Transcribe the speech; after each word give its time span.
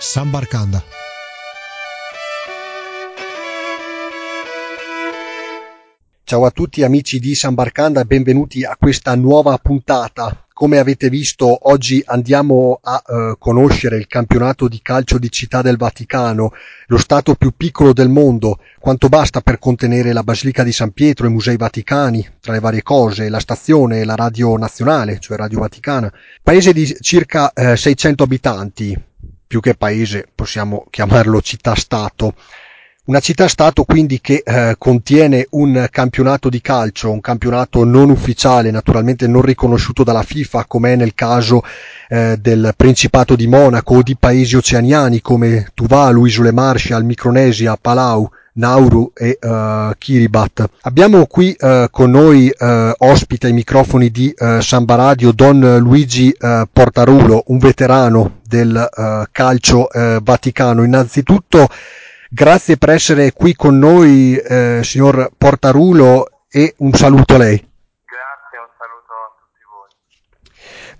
Sambarcanda. 0.00 0.80
Ciao 6.22 6.44
a 6.44 6.50
tutti 6.52 6.84
amici 6.84 7.18
di 7.18 7.34
San 7.34 7.54
Barcanda 7.54 8.02
e 8.02 8.04
benvenuti 8.04 8.62
a 8.62 8.76
questa 8.78 9.16
nuova 9.16 9.58
puntata. 9.58 10.44
Come 10.52 10.78
avete 10.78 11.08
visto, 11.08 11.68
oggi 11.68 12.00
andiamo 12.06 12.78
a 12.80 13.02
eh, 13.04 13.34
conoscere 13.40 13.96
il 13.96 14.06
campionato 14.06 14.68
di 14.68 14.80
calcio 14.82 15.18
di 15.18 15.30
Città 15.32 15.62
del 15.62 15.76
Vaticano, 15.76 16.52
lo 16.86 16.98
stato 16.98 17.34
più 17.34 17.54
piccolo 17.56 17.92
del 17.92 18.08
mondo, 18.08 18.60
quanto 18.78 19.08
basta 19.08 19.40
per 19.40 19.58
contenere 19.58 20.12
la 20.12 20.22
Basilica 20.22 20.62
di 20.62 20.72
San 20.72 20.92
Pietro, 20.92 21.26
i 21.26 21.30
Musei 21.30 21.56
Vaticani, 21.56 22.24
tra 22.40 22.52
le 22.52 22.60
varie 22.60 22.82
cose, 22.82 23.28
la 23.28 23.40
stazione, 23.40 24.04
la 24.04 24.14
radio 24.14 24.56
nazionale, 24.56 25.18
cioè 25.18 25.36
Radio 25.36 25.58
Vaticana. 25.58 26.12
Paese 26.40 26.72
di 26.72 26.96
circa 27.00 27.52
eh, 27.52 27.76
600 27.76 28.22
abitanti, 28.22 29.07
più 29.48 29.60
che 29.60 29.74
paese 29.74 30.28
possiamo 30.32 30.86
chiamarlo 30.90 31.40
città-stato. 31.40 32.34
Una 33.06 33.20
città-stato 33.20 33.84
quindi 33.84 34.20
che 34.20 34.42
eh, 34.44 34.74
contiene 34.76 35.46
un 35.52 35.88
campionato 35.90 36.50
di 36.50 36.60
calcio, 36.60 37.10
un 37.10 37.22
campionato 37.22 37.82
non 37.82 38.10
ufficiale, 38.10 38.70
naturalmente 38.70 39.26
non 39.26 39.40
riconosciuto 39.40 40.04
dalla 40.04 40.22
FIFA, 40.22 40.66
come 40.66 40.92
è 40.92 40.96
nel 40.96 41.14
caso 41.14 41.62
eh, 42.08 42.36
del 42.38 42.74
Principato 42.76 43.34
di 43.34 43.46
Monaco 43.46 43.94
o 43.94 44.02
di 44.02 44.14
paesi 44.14 44.56
oceaniani 44.56 45.22
come 45.22 45.68
Tuvalu, 45.72 46.26
Isole 46.26 46.52
Marshall, 46.52 47.06
Micronesia, 47.06 47.78
Palau, 47.80 48.30
Nauru 48.58 49.12
e 49.14 49.38
uh, 49.40 49.92
Kiribati. 49.96 50.64
Abbiamo 50.82 51.26
qui 51.26 51.56
uh, 51.58 51.86
con 51.90 52.10
noi 52.10 52.52
uh, 52.58 52.92
ospite 52.98 53.46
ai 53.46 53.52
microfoni 53.52 54.10
di 54.10 54.34
uh, 54.36 54.60
Samba 54.60 54.94
Radio 54.96 55.32
Don 55.32 55.78
Luigi 55.78 56.36
Portarulo, 56.70 57.44
un 57.46 57.58
veterano 57.58 58.40
del 58.46 59.26
calcio 59.32 59.88
vaticano. 60.22 60.82
Innanzitutto 60.84 61.68
Grazie 62.30 62.76
per 62.76 62.90
essere 62.90 63.32
qui 63.32 63.54
con 63.54 63.78
noi, 63.78 64.38
signor 64.82 65.30
Portarulo, 65.34 66.42
e 66.50 66.74
un 66.78 66.92
saluto 66.92 67.36
a 67.36 67.38
lei. 67.38 67.56
Grazie, 67.56 68.58
un 68.58 68.68
saluto 68.76 69.12
a 69.16 69.32
tutti 69.40 69.64
voi. 69.64 69.88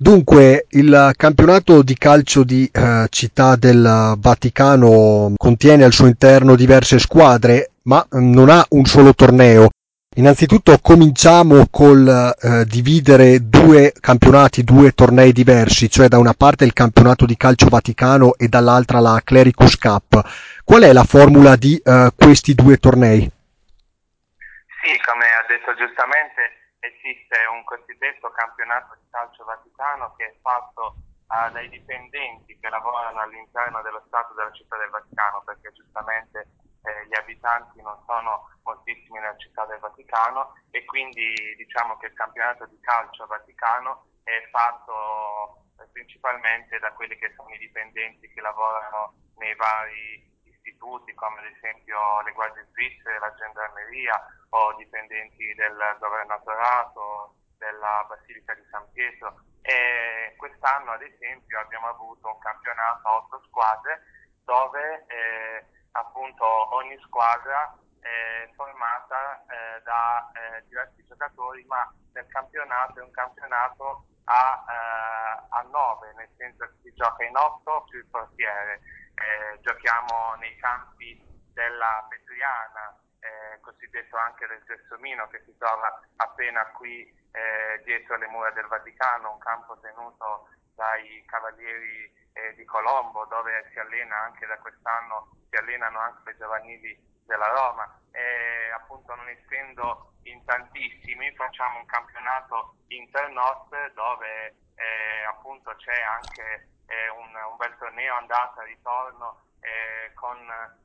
Dunque, 0.01 0.67
il 0.71 1.11
campionato 1.17 1.83
di 1.83 1.95
calcio 1.95 2.45
di 2.45 2.71
eh, 2.73 3.07
Città 3.11 3.57
del 3.57 4.15
Vaticano 4.17 5.33
contiene 5.37 5.83
al 5.83 5.93
suo 5.93 6.07
interno 6.07 6.55
diverse 6.55 7.01
squadre, 7.01 7.73
ma 7.83 8.07
non 8.13 8.49
ha 8.49 8.65
un 8.71 8.85
solo 8.85 9.13
torneo. 9.13 9.71
Innanzitutto 10.15 10.79
cominciamo 10.81 11.67
col 11.69 12.07
eh, 12.09 12.65
dividere 12.67 13.49
due 13.49 13.93
campionati, 13.99 14.63
due 14.63 14.93
tornei 14.93 15.33
diversi, 15.33 15.91
cioè 15.91 16.07
da 16.07 16.19
una 16.19 16.33
parte 16.33 16.65
il 16.65 16.73
campionato 16.73 17.27
di 17.27 17.37
calcio 17.37 17.69
vaticano 17.69 18.35
e 18.37 18.47
dall'altra 18.47 19.01
la 19.01 19.21
Clericus 19.23 19.77
Cup. 19.77 20.23
Qual 20.63 20.83
è 20.83 20.93
la 20.93 21.05
formula 21.05 21.57
di 21.57 21.81
uh, 21.85 22.09
questi 22.15 22.55
due 22.55 22.77
tornei? 22.77 23.21
Sì, 23.21 24.93
come 25.05 25.25
ha 25.27 25.45
detto 25.49 25.75
giustamente, 25.75 26.68
esiste 26.89 27.47
un 27.51 27.65
cosiddetto 27.65 28.31
campionato 28.31 28.97
di 29.01 29.09
calcio 29.11 29.45
vaticano 29.45 30.15
che 30.17 30.27
è 30.27 30.37
fatto 30.41 30.97
uh, 31.29 31.51
dai 31.53 31.69
dipendenti 31.69 32.59
che 32.59 32.69
lavorano 32.69 33.21
all'interno 33.21 33.83
dello 33.83 34.03
Stato 34.07 34.35
della 34.35 34.53
città 34.53 34.77
del 34.79 34.91
Vaticano, 34.91 35.43
perché 35.45 35.73
giustamente 35.73 36.49
eh, 36.83 37.07
gli 37.07 37.17
abitanti 37.17 37.81
non 37.83 37.99
sono 38.07 38.49
moltissimi 38.63 39.19
nella 39.19 39.37
città 39.37 39.65
del 39.67 39.79
Vaticano 39.79 40.55
e 40.71 40.85
quindi 40.85 41.35
diciamo 41.57 41.97
che 41.99 42.07
il 42.07 42.15
campionato 42.15 42.67
di 42.67 42.79
calcio 42.81 43.27
vaticano 43.27 44.07
è 44.23 44.49
fatto 44.51 45.65
eh, 45.81 45.87
principalmente 45.93 46.79
da 46.79 46.93
quelli 46.93 47.17
che 47.17 47.33
sono 47.37 47.51
i 47.51 47.59
dipendenti 47.59 48.29
che 48.29 48.41
lavorano 48.41 49.15
nei 49.37 49.55
vari 49.57 50.27
istituti 50.45 51.15
come 51.15 51.41
ad 51.41 51.47
esempio 51.57 52.21
le 52.23 52.33
guardie 52.33 52.67
svizzere, 52.73 53.19
la 53.19 53.35
gendarmeria 53.35 54.23
o 54.51 54.75
dipendenti 54.77 55.55
del 55.55 55.97
governatorato, 55.99 57.35
della 57.59 58.05
Basilica 58.09 58.55
di 58.55 58.65
San 58.71 58.91
Pietro. 58.93 59.41
E 59.63 60.35
quest'anno 60.37 60.93
ad 60.93 61.03
esempio 61.03 61.59
abbiamo 61.61 61.89
avuto 61.89 62.29
un 62.29 62.39
campionato 62.39 63.07
a 63.07 63.17
otto 63.17 63.43
squadre 63.49 64.03
dove 64.45 65.05
eh, 65.09 65.67
appunto 65.93 66.75
ogni 66.75 66.97
squadra 67.05 67.77
è 68.01 68.49
formata 68.55 69.45
eh, 69.45 69.83
da 69.83 70.31
eh, 70.33 70.65
diversi 70.69 71.05
giocatori 71.07 71.65
ma 71.67 71.93
nel 72.15 72.27
campionato 72.29 73.01
è 73.01 73.03
un 73.03 73.11
campionato 73.11 74.07
a, 74.25 74.65
eh, 74.69 75.69
nove 75.71 76.13
nel 76.15 76.31
senso 76.37 76.65
che 76.65 76.75
si 76.83 76.95
gioca 76.95 77.25
in 77.25 77.37
otto 77.37 77.85
più 77.89 77.99
il 77.99 78.07
portiere. 78.07 78.81
Eh, 79.15 79.61
giochiamo 79.61 80.35
nei 80.39 80.57
campi 80.57 81.21
della 81.53 82.07
Petriana, 82.09 82.97
eh, 83.29 83.61
cosiddetto 83.61 84.17
anche 84.17 84.47
del 84.47 84.63
Gelsomino, 84.65 85.29
che 85.29 85.43
si 85.45 85.57
trova 85.59 86.01
appena 86.17 86.65
qui 86.73 87.05
eh, 87.33 87.83
dietro 87.85 88.17
le 88.17 88.27
mura 88.29 88.51
del 88.51 88.67
Vaticano, 88.67 89.33
un 89.33 89.39
campo 89.39 89.79
tenuto 89.81 90.49
dai 90.75 91.23
cavalieri 91.27 92.13
eh, 92.33 92.55
di 92.55 92.65
Colombo, 92.65 93.27
dove 93.27 93.69
si 93.73 93.79
allena 93.79 94.17
anche 94.23 94.47
da 94.47 94.59
quest'anno, 94.59 95.29
si 95.51 95.57
allenano 95.57 95.99
anche 95.99 96.23
le 96.25 96.37
giovanili 96.37 96.97
della 97.27 97.49
Roma. 97.49 98.01
E 98.13 98.71
appunto 98.75 99.15
non 99.15 99.29
essendo 99.29 100.15
in 100.23 100.45
tantissimi 100.45 101.33
facciamo 101.35 101.79
un 101.79 101.87
campionato 101.87 102.77
internos 102.89 103.69
dove 103.95 104.57
eh, 104.75 105.25
appunto 105.29 105.75
c'è 105.77 106.01
anche 106.03 106.69
eh, 106.87 107.09
un, 107.11 107.35
un, 107.35 107.57
bel 107.57 107.77
torneo 107.79 108.15
andata 108.17 108.63
e 108.63 108.67
ritorno 108.67 109.43
eh, 109.61 110.13
con 110.15 110.39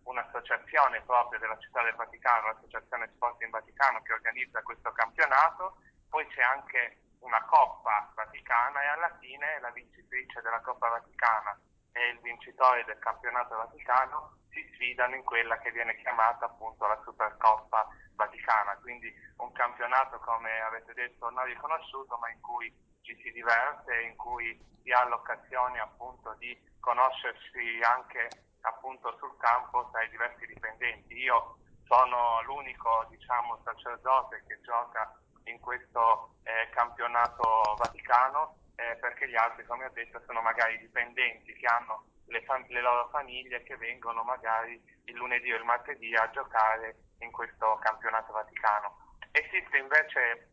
un'associazione 0.03 1.01
proprio 1.01 1.39
della 1.39 1.57
città 1.59 1.83
del 1.83 1.95
Vaticano, 1.95 2.47
l'associazione 2.47 3.09
Sport 3.13 3.41
in 3.41 3.49
Vaticano 3.49 4.01
che 4.01 4.13
organizza 4.13 4.61
questo 4.61 4.91
campionato, 4.91 5.77
poi 6.09 6.25
c'è 6.27 6.41
anche 6.41 6.97
una 7.19 7.43
Coppa 7.45 8.11
Vaticana 8.15 8.81
e 8.81 8.87
alla 8.87 9.17
fine 9.19 9.59
la 9.59 9.71
vincitrice 9.71 10.41
della 10.41 10.61
Coppa 10.61 10.89
Vaticana 10.89 11.57
e 11.91 12.09
il 12.09 12.19
vincitore 12.19 12.83
del 12.85 12.99
campionato 12.99 13.55
Vaticano 13.55 14.37
si 14.49 14.61
sfidano 14.73 15.15
in 15.15 15.23
quella 15.23 15.57
che 15.59 15.71
viene 15.71 15.95
chiamata 15.97 16.45
appunto 16.45 16.85
la 16.85 16.99
Supercoppa 17.03 17.87
Vaticana, 18.15 18.77
quindi 18.81 19.11
un 19.37 19.51
campionato 19.53 20.19
come 20.19 20.61
avete 20.61 20.93
detto 20.93 21.29
non 21.29 21.45
riconosciuto 21.45 22.17
ma 22.17 22.29
in 22.29 22.41
cui 22.41 22.71
ci 23.01 23.15
si 23.21 23.31
diverte, 23.31 24.01
in 24.01 24.15
cui 24.15 24.57
si 24.81 24.91
ha 24.91 25.05
l'occasione 25.07 25.79
appunto 25.79 26.33
di 26.39 26.57
conoscersi 26.79 27.79
anche 27.81 28.29
appunto 28.63 29.15
sul 29.17 29.35
campo 29.37 29.89
tra 29.91 30.03
i 30.03 30.09
diversi 30.09 30.45
dipendenti. 30.45 31.15
Io 31.15 31.57
sono 31.85 32.41
l'unico 32.43 33.05
diciamo 33.09 33.59
sacerdote 33.63 34.43
che 34.47 34.59
gioca 34.61 35.15
in 35.45 35.59
questo 35.59 36.35
eh, 36.43 36.69
campionato 36.71 37.75
vaticano 37.77 38.57
eh, 38.75 38.95
perché 38.97 39.29
gli 39.29 39.35
altri 39.35 39.65
come 39.65 39.85
ho 39.85 39.91
detto 39.91 40.21
sono 40.25 40.41
magari 40.41 40.77
dipendenti 40.79 41.53
che 41.53 41.67
hanno 41.67 42.05
le, 42.27 42.41
fam- 42.43 42.67
le 42.69 42.81
loro 42.81 43.09
famiglie 43.09 43.63
che 43.63 43.75
vengono 43.77 44.23
magari 44.23 44.81
il 45.05 45.15
lunedì 45.15 45.51
o 45.51 45.57
il 45.57 45.65
martedì 45.65 46.15
a 46.15 46.29
giocare 46.31 46.95
in 47.19 47.31
questo 47.31 47.77
campionato 47.81 48.31
vaticano. 48.31 48.97
Esiste 49.31 49.77
invece 49.77 50.49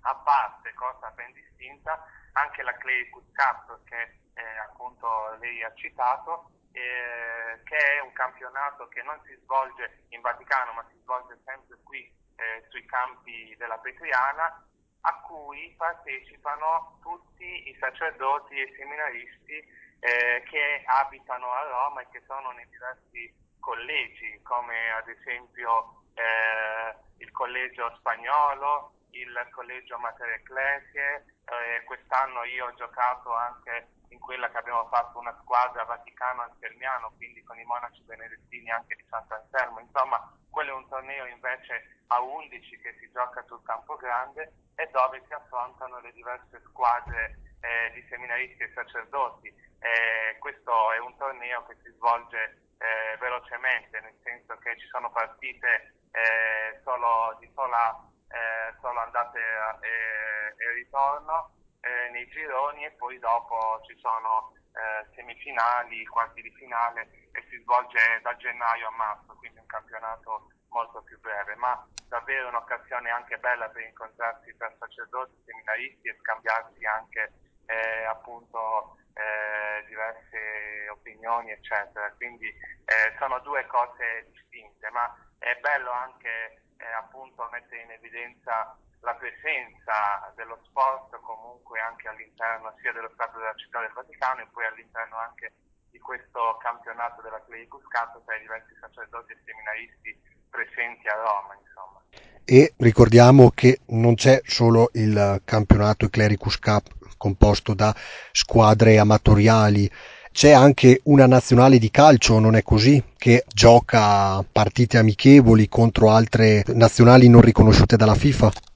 a 0.00 0.14
parte, 0.16 0.72
cosa 0.74 1.10
ben 1.10 1.32
distinta, 1.32 2.04
anche 2.32 2.62
la 2.62 2.74
Clericus 2.74 3.24
Cup 3.32 3.84
che 3.84 4.20
eh, 4.34 4.58
appunto 4.68 5.36
lei 5.40 5.62
ha 5.62 5.72
citato, 5.74 6.50
eh, 6.74 7.62
che 7.62 7.76
è 7.76 8.00
un 8.00 8.12
campionato 8.12 8.88
che 8.88 9.02
non 9.02 9.18
si 9.24 9.34
svolge 9.42 10.04
in 10.08 10.20
Vaticano 10.20 10.72
ma 10.72 10.84
si 10.90 10.98
svolge 11.02 11.38
sempre 11.44 11.78
qui 11.84 12.02
eh, 12.36 12.66
sui 12.68 12.84
campi 12.84 13.54
della 13.56 13.78
Petriana, 13.78 14.66
a 15.06 15.20
cui 15.20 15.72
partecipano 15.76 16.98
tutti 17.02 17.68
i 17.68 17.76
sacerdoti 17.78 18.58
e 18.58 18.74
seminaristi 18.76 19.56
eh, 20.00 20.42
che 20.48 20.82
abitano 20.86 21.50
a 21.50 21.62
Roma 21.62 22.00
e 22.00 22.08
che 22.10 22.22
sono 22.26 22.50
nei 22.52 22.66
diversi 22.68 23.32
collegi, 23.60 24.40
come 24.42 24.90
ad 24.92 25.08
esempio 25.08 26.02
eh, 26.14 26.94
il 27.18 27.30
collegio 27.30 27.94
spagnolo, 27.98 28.92
il 29.10 29.48
collegio 29.50 29.98
Mater 29.98 30.28
Ecclesie, 30.30 31.24
eh, 31.44 31.84
quest'anno 31.84 32.44
io 32.44 32.66
ho 32.66 32.74
giocato 32.74 33.32
anche 33.32 33.88
in 34.14 34.20
quella 34.20 34.48
che 34.48 34.58
abbiamo 34.58 34.86
fatto 34.86 35.18
una 35.18 35.36
squadra 35.42 35.82
vaticano-anselmiano, 35.84 37.12
quindi 37.16 37.42
con 37.42 37.58
i 37.58 37.64
monaci 37.64 38.02
benedettini 38.04 38.70
anche 38.70 38.94
di 38.94 39.04
Sant'Anselmo, 39.10 39.80
insomma 39.80 40.32
quello 40.48 40.70
è 40.70 40.74
un 40.74 40.88
torneo 40.88 41.26
invece 41.26 42.04
a 42.06 42.20
11 42.22 42.78
che 42.78 42.96
si 43.00 43.10
gioca 43.10 43.42
sul 43.46 43.62
campo 43.64 43.96
grande 43.96 44.52
e 44.76 44.88
dove 44.92 45.22
si 45.26 45.32
affrontano 45.32 45.98
le 45.98 46.12
diverse 46.12 46.62
squadre 46.66 47.38
eh, 47.60 47.90
di 47.92 48.06
seminaristi 48.08 48.62
e 48.62 48.72
sacerdoti. 48.72 49.48
Eh, 49.48 50.38
questo 50.38 50.92
è 50.92 50.98
un 50.98 51.16
torneo 51.16 51.66
che 51.66 51.76
si 51.82 51.90
svolge 51.96 52.70
eh, 52.78 53.16
velocemente, 53.18 54.00
nel 54.00 54.16
senso 54.22 54.56
che 54.58 54.78
ci 54.78 54.86
sono 54.86 55.10
partite 55.10 55.94
eh, 56.12 56.80
solo 56.84 57.36
di 57.40 57.50
sola 57.52 57.98
eh, 58.28 58.74
solo 58.80 59.00
andate 59.00 59.38
e, 59.38 60.54
e 60.56 60.72
ritorno 60.74 61.50
eh, 61.84 62.10
nei 62.10 62.26
gironi 62.28 62.84
e 62.84 62.92
poi 62.92 63.18
dopo 63.18 63.80
ci 63.86 63.96
sono 64.00 64.52
eh, 64.72 65.06
semifinali, 65.14 66.04
quarti 66.06 66.40
di 66.40 66.50
finale 66.52 67.28
e 67.32 67.44
si 67.48 67.60
svolge 67.60 68.20
da 68.22 68.34
gennaio 68.36 68.88
a 68.88 68.96
marzo, 68.96 69.34
quindi 69.36 69.58
un 69.58 69.66
campionato 69.66 70.48
molto 70.70 71.02
più 71.02 71.20
breve, 71.20 71.54
ma 71.56 71.86
davvero 72.08 72.48
un'occasione 72.48 73.10
anche 73.10 73.38
bella 73.38 73.68
per 73.68 73.82
incontrarsi 73.82 74.56
tra 74.56 74.72
sacerdoti, 74.78 75.42
seminaristi 75.44 76.08
e 76.08 76.16
scambiarsi 76.20 76.84
anche 76.84 77.32
eh, 77.66 78.04
appunto 78.04 78.96
eh, 79.14 79.84
diverse 79.86 80.88
opinioni 80.90 81.52
eccetera. 81.52 82.10
Quindi 82.16 82.48
eh, 82.48 83.14
sono 83.18 83.38
due 83.40 83.64
cose 83.66 84.26
distinte, 84.32 84.90
ma 84.90 85.12
è 85.38 85.54
bello 85.60 85.90
anche 85.90 86.62
eh, 86.78 86.92
appunto 86.92 87.48
mettere 87.52 87.82
in 87.82 87.90
evidenza 87.92 88.76
la 89.04 89.14
presenza 89.14 90.32
dello 90.34 90.58
sport 90.64 91.12
comunque 91.20 91.78
anche 91.78 92.08
all'interno 92.08 92.72
sia 92.80 92.92
dello 92.92 93.12
Stato 93.12 93.38
della 93.38 93.54
Città 93.54 93.80
del 93.80 93.92
Vaticano 93.92 94.40
e 94.40 94.48
poi 94.50 94.64
all'interno 94.64 95.16
anche 95.20 95.52
di 95.92 96.00
questo 96.00 96.56
campionato 96.58 97.20
della 97.22 97.40
Clericus 97.44 97.84
Cup 97.84 98.24
tra 98.24 98.34
i 98.34 98.40
diversi 98.40 98.72
sacerdoti 98.80 99.32
e 99.32 99.38
seminaristi 99.44 100.10
presenti 100.48 101.06
a 101.08 101.20
Roma. 101.20 101.52
Insomma. 101.60 102.00
E 102.44 102.74
ricordiamo 102.78 103.52
che 103.54 103.80
non 103.92 104.14
c'è 104.16 104.40
solo 104.44 104.90
il 104.94 105.40
campionato 105.44 106.08
Clericus 106.08 106.58
Cup 106.58 106.88
composto 107.16 107.74
da 107.74 107.94
squadre 108.32 108.98
amatoriali, 108.98 109.90
c'è 110.32 110.50
anche 110.50 111.00
una 111.04 111.26
nazionale 111.26 111.78
di 111.78 111.90
calcio, 111.90 112.40
non 112.40 112.56
è 112.56 112.62
così, 112.62 113.02
che 113.16 113.44
gioca 113.46 114.42
partite 114.50 114.98
amichevoli 114.98 115.68
contro 115.68 116.10
altre 116.10 116.64
nazionali 116.68 117.28
non 117.28 117.40
riconosciute 117.40 117.96
dalla 117.96 118.16
FIFA? 118.16 118.73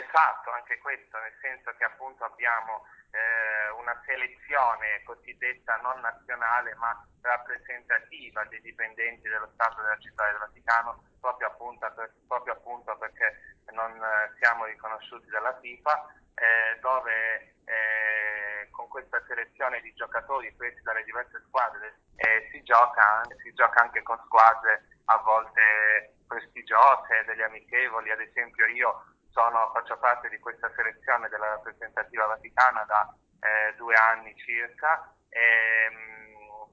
Esatto, 0.00 0.50
anche 0.52 0.78
questo, 0.78 1.18
nel 1.18 1.36
senso 1.42 1.74
che 1.76 1.84
appunto 1.84 2.24
abbiamo 2.24 2.86
eh, 3.10 3.68
una 3.76 4.00
selezione 4.06 5.02
cosiddetta 5.04 5.76
non 5.82 6.00
nazionale 6.00 6.74
ma 6.76 6.96
rappresentativa 7.20 8.44
dei 8.44 8.62
dipendenti 8.62 9.28
dello 9.28 9.50
Stato 9.52 9.82
della 9.82 9.98
Città 9.98 10.24
del 10.30 10.38
Vaticano 10.38 11.04
proprio 11.20 11.48
appunto, 11.48 11.92
per, 11.92 12.14
proprio 12.26 12.54
appunto 12.54 12.96
perché 12.96 13.58
non 13.72 13.92
eh, 13.92 14.32
siamo 14.38 14.64
riconosciuti 14.64 15.28
dalla 15.28 15.58
FIFA 15.60 16.14
eh, 16.34 16.78
dove 16.80 17.54
eh, 17.66 18.68
con 18.70 18.88
questa 18.88 19.22
selezione 19.26 19.80
di 19.82 19.92
giocatori 19.92 20.50
presi 20.52 20.80
dalle 20.80 21.04
diverse 21.04 21.42
squadre 21.46 22.00
eh, 22.16 22.48
si 22.50 22.62
gioca, 22.62 23.22
si, 23.42 23.52
gioca, 23.52 23.82
anche 23.82 24.02
con 24.02 24.18
squadre 24.24 24.86
a 25.06 25.16
volte 25.18 26.14
prestigiose, 26.26 27.24
degli 27.26 27.42
amichevoli, 27.42 28.10
ad 28.10 28.20
esempio 28.20 28.66
io 28.66 29.04
sono, 29.30 29.70
faccio 29.72 29.98
parte 29.98 30.28
di 30.28 30.38
questa 30.38 30.70
selezione 30.74 31.28
della 31.28 31.48
rappresentativa 31.48 32.26
vaticana 32.26 32.84
da 32.84 33.14
eh, 33.40 33.74
due 33.76 33.94
anni 33.94 34.34
circa. 34.36 35.12
E, 35.28 35.40
ehm, 35.40 36.30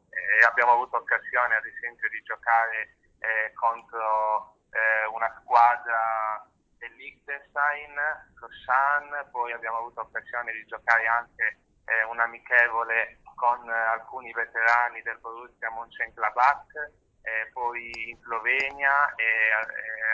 e, 0.09 0.45
abbiamo 0.45 0.71
avuto 0.71 0.97
occasione 0.97 1.55
ad 1.55 1.65
esempio 1.65 2.09
di 2.09 2.21
giocare 2.23 2.97
eh, 3.19 3.53
contro 3.53 4.57
eh, 4.71 5.05
una 5.13 5.31
squadra 5.41 6.45
dell'Ichtenstein, 6.77 7.93
lo 8.39 8.47
Shan, 8.65 9.29
poi 9.31 9.51
abbiamo 9.51 9.77
avuto 9.77 10.01
occasione 10.01 10.51
di 10.51 10.65
giocare 10.65 11.07
anche 11.07 11.59
eh, 11.85 12.03
un 12.05 12.19
amichevole 12.19 13.19
con 13.35 13.69
alcuni 13.69 14.31
veterani 14.33 15.01
del 15.01 15.17
Borussia 15.19 15.71
Mönchengladbach, 15.71 16.73
eh, 17.21 17.49
poi 17.53 18.09
in 18.09 18.17
Slovenia 18.21 19.13
e 19.15 19.23
eh, 19.23 19.51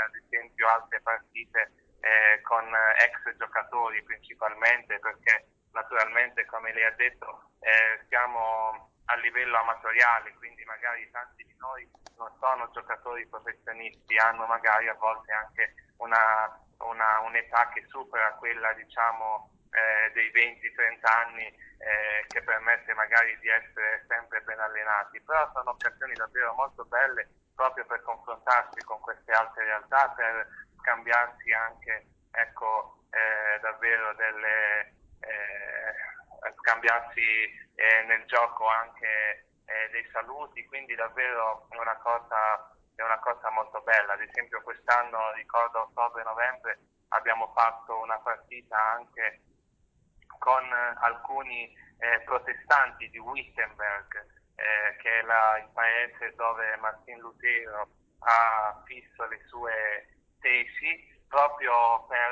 ad 0.06 0.16
esempio 0.16 0.68
altre 0.68 1.02
partite 1.02 1.83
eh, 2.04 2.42
con 2.42 2.68
ex 3.00 3.38
giocatori 3.38 4.04
principalmente 4.04 5.00
perché 5.00 5.48
naturalmente 5.72 6.46
come 6.46 6.74
lei 6.74 6.84
ha 6.84 6.92
detto 6.92 7.52
eh, 7.60 8.04
siamo 8.10 8.92
a 9.06 9.16
livello 9.16 9.58
amatoriale, 9.58 10.34
quindi 10.36 10.64
magari 10.66 11.10
tanti 11.12 11.44
di 11.44 11.56
noi 11.58 11.90
non 12.18 12.30
sono 12.40 12.70
giocatori 12.72 13.26
professionisti, 13.28 14.18
hanno 14.18 14.46
magari 14.46 14.88
a 14.88 14.96
volte 14.96 15.32
anche 15.32 15.74
una, 15.98 16.60
una, 16.80 17.20
un'età 17.20 17.70
che 17.74 17.86
supera 17.88 18.34
quella 18.34 18.72
diciamo 18.74 19.50
eh, 19.72 20.12
dei 20.14 20.32
20-30 20.32 21.00
anni 21.04 21.46
eh, 21.46 22.26
che 22.28 22.42
permette 22.44 22.94
magari 22.94 23.38
di 23.40 23.50
essere 23.50 24.06
sempre 24.08 24.42
ben 24.42 24.60
allenati, 24.60 25.20
però 25.22 25.50
sono 25.54 25.72
occasioni 25.72 26.14
davvero 26.14 26.54
molto 26.54 26.86
belle 26.86 27.28
proprio 27.56 27.86
per 27.86 28.02
confrontarsi 28.02 28.84
con 28.84 29.00
queste 29.00 29.32
altre 29.32 29.66
realtà, 29.66 30.10
per 30.16 30.48
scambiarsi 30.84 31.52
anche 31.54 32.06
ecco, 32.32 33.06
eh, 33.10 33.60
davvero 33.62 34.14
delle 34.16 34.94
eh, 35.22 36.52
scambiarsi 36.60 37.22
eh, 37.76 38.04
nel 38.08 38.26
gioco 38.26 38.68
anche 38.68 39.48
eh, 39.66 39.90
dei 39.92 40.08
saluti, 40.12 40.66
quindi 40.66 40.94
davvero 40.96 41.68
è 41.70 41.78
una 41.78 41.96
cosa 41.98 42.68
è 42.96 43.02
una 43.02 43.20
cosa 43.20 43.50
molto 43.50 43.82
bella. 43.82 44.14
Ad 44.14 44.22
esempio 44.22 44.62
quest'anno, 44.62 45.32
ricordo 45.34 45.82
ottobre-novembre, 45.82 46.78
abbiamo 47.10 47.52
fatto 47.56 47.98
una 48.00 48.20
partita 48.20 48.78
anche 48.78 49.42
con 50.38 50.64
alcuni 50.72 51.74
eh, 51.98 52.20
protestanti 52.22 53.10
di 53.10 53.18
Wittenberg, 53.18 54.26
eh, 54.56 54.96
che 54.98 55.20
è 55.20 55.22
la, 55.24 55.58
il 55.58 55.70
paese 55.74 56.36
dove 56.36 56.76
Martin 56.78 57.18
Lutero 57.18 57.88
ha 58.20 58.82
fisso 58.86 59.26
le 59.26 59.40
sue 59.48 60.13
tesi, 60.44 61.24
proprio 61.28 62.06
per, 62.06 62.32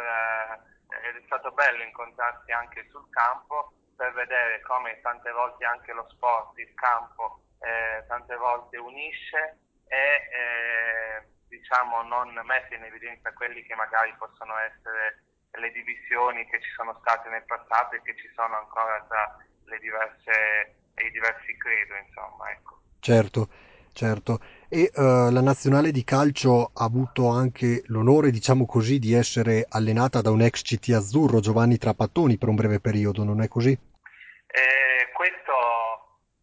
eh, 0.92 1.18
è 1.18 1.22
stato 1.26 1.52
bello 1.52 1.82
incontrarsi 1.84 2.52
anche 2.52 2.86
sul 2.92 3.10
campo 3.10 3.74
per 3.96 4.14
vedere 4.14 4.62
come 4.62 5.00
tante 5.02 5.32
volte 5.32 5.64
anche 5.66 5.94
lo 5.94 6.06
sport, 6.10 6.58
il 6.58 6.74
campo, 6.76 7.42
eh, 7.60 8.04
tante 8.08 8.36
volte 8.36 8.78
unisce 8.78 9.60
e 9.88 9.96
eh, 9.96 11.28
diciamo 11.48 12.02
non 12.04 12.34
mette 12.44 12.76
in 12.76 12.84
evidenza 12.84 13.34
quelli 13.34 13.64
che 13.64 13.76
magari 13.76 14.14
possono 14.18 14.58
essere 14.58 15.24
le 15.52 15.72
divisioni 15.72 16.46
che 16.48 16.62
ci 16.62 16.70
sono 16.72 16.98
state 17.02 17.30
nel 17.30 17.46
passato 17.46 17.96
e 17.96 18.02
che 18.02 18.16
ci 18.16 18.30
sono 18.34 18.58
ancora 18.58 19.04
tra 19.08 19.38
le 19.66 19.80
diverse, 19.80 20.76
i 20.96 21.12
diversi 21.12 21.58
credo, 21.58 21.96
insomma, 21.96 22.50
ecco. 22.52 22.80
Certo, 23.00 23.50
certo. 23.94 24.40
E 24.74 24.90
uh, 24.96 25.30
la 25.36 25.42
nazionale 25.42 25.92
di 25.92 26.06
calcio 26.06 26.72
ha 26.74 26.86
avuto 26.86 27.28
anche 27.28 27.84
l'onore, 27.88 28.32
diciamo 28.32 28.66
così, 28.66 29.00
di 29.00 29.12
essere 29.12 29.66
allenata 29.68 30.22
da 30.22 30.32
un 30.32 30.40
ex 30.40 30.62
CT 30.64 30.96
azzurro, 30.96 31.42
Giovanni 31.42 31.78
Trapattoni, 31.78 32.38
per 32.38 32.48
un 32.48 32.56
breve 32.56 32.80
periodo, 32.80 33.26
non 33.26 33.42
è 33.42 33.50
così? 33.50 33.72
Eh, 33.76 35.12
questo, 35.12 35.52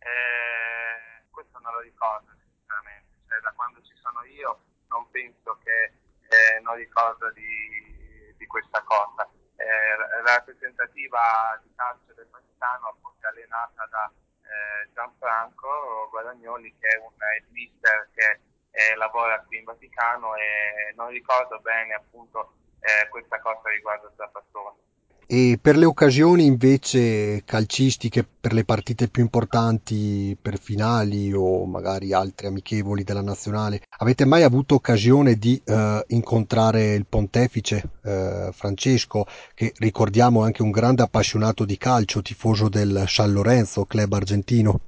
eh, 0.04 1.24
questo 1.30 1.58
non 1.64 1.72
lo 1.72 1.80
ricordo 1.80 2.28
sinceramente, 2.36 3.16
cioè, 3.32 3.40
da 3.40 3.50
quando 3.56 3.80
ci 3.80 3.96
sono 3.96 4.20
io 4.28 4.60
non 4.92 5.08
penso 5.08 5.56
che 5.64 5.96
eh, 6.28 6.60
non 6.60 6.76
ricordo 6.76 7.32
di, 7.32 8.36
di 8.36 8.44
questa 8.44 8.84
cosa. 8.84 9.24
Eh, 9.56 10.20
la 10.22 10.36
rappresentativa 10.36 11.56
di 11.64 11.72
calcio 11.74 12.12
del 12.12 12.28
appunto 12.28 13.24
è 13.24 13.28
allenata 13.32 13.88
da 13.88 14.12
eh, 14.48 14.92
Gianfranco 14.92 16.08
Guadagnoli 16.10 16.74
che 16.78 16.88
è 16.88 16.96
un 16.98 17.12
mister 17.50 18.08
che 18.14 18.40
eh, 18.70 18.96
lavora 18.96 19.40
qui 19.44 19.58
in 19.58 19.64
Vaticano 19.64 20.34
e 20.36 20.92
non 20.96 21.08
ricordo 21.08 21.58
bene 21.60 21.94
appunto 21.94 22.54
eh, 22.80 23.08
questa 23.08 23.38
cosa 23.40 23.68
riguardo 23.70 24.12
Trapattoni. 24.16 24.87
E 25.30 25.58
per 25.60 25.76
le 25.76 25.84
occasioni 25.84 26.46
invece 26.46 27.44
calcistiche, 27.44 28.24
per 28.24 28.54
le 28.54 28.64
partite 28.64 29.08
più 29.08 29.20
importanti, 29.20 30.34
per 30.40 30.58
finali 30.58 31.34
o 31.34 31.66
magari 31.66 32.14
altri 32.14 32.46
amichevoli 32.46 33.04
della 33.04 33.20
nazionale, 33.20 33.82
avete 33.98 34.24
mai 34.24 34.42
avuto 34.42 34.76
occasione 34.76 35.34
di 35.34 35.60
eh, 35.66 36.02
incontrare 36.06 36.94
il 36.94 37.04
pontefice 37.04 37.90
eh, 38.04 38.48
Francesco, 38.54 39.26
che 39.52 39.74
ricordiamo 39.76 40.44
è 40.44 40.46
anche 40.46 40.62
un 40.62 40.70
grande 40.70 41.02
appassionato 41.02 41.66
di 41.66 41.76
calcio, 41.76 42.22
tifoso 42.22 42.70
del 42.70 43.04
San 43.06 43.30
Lorenzo, 43.30 43.84
club 43.84 44.10
argentino? 44.10 44.80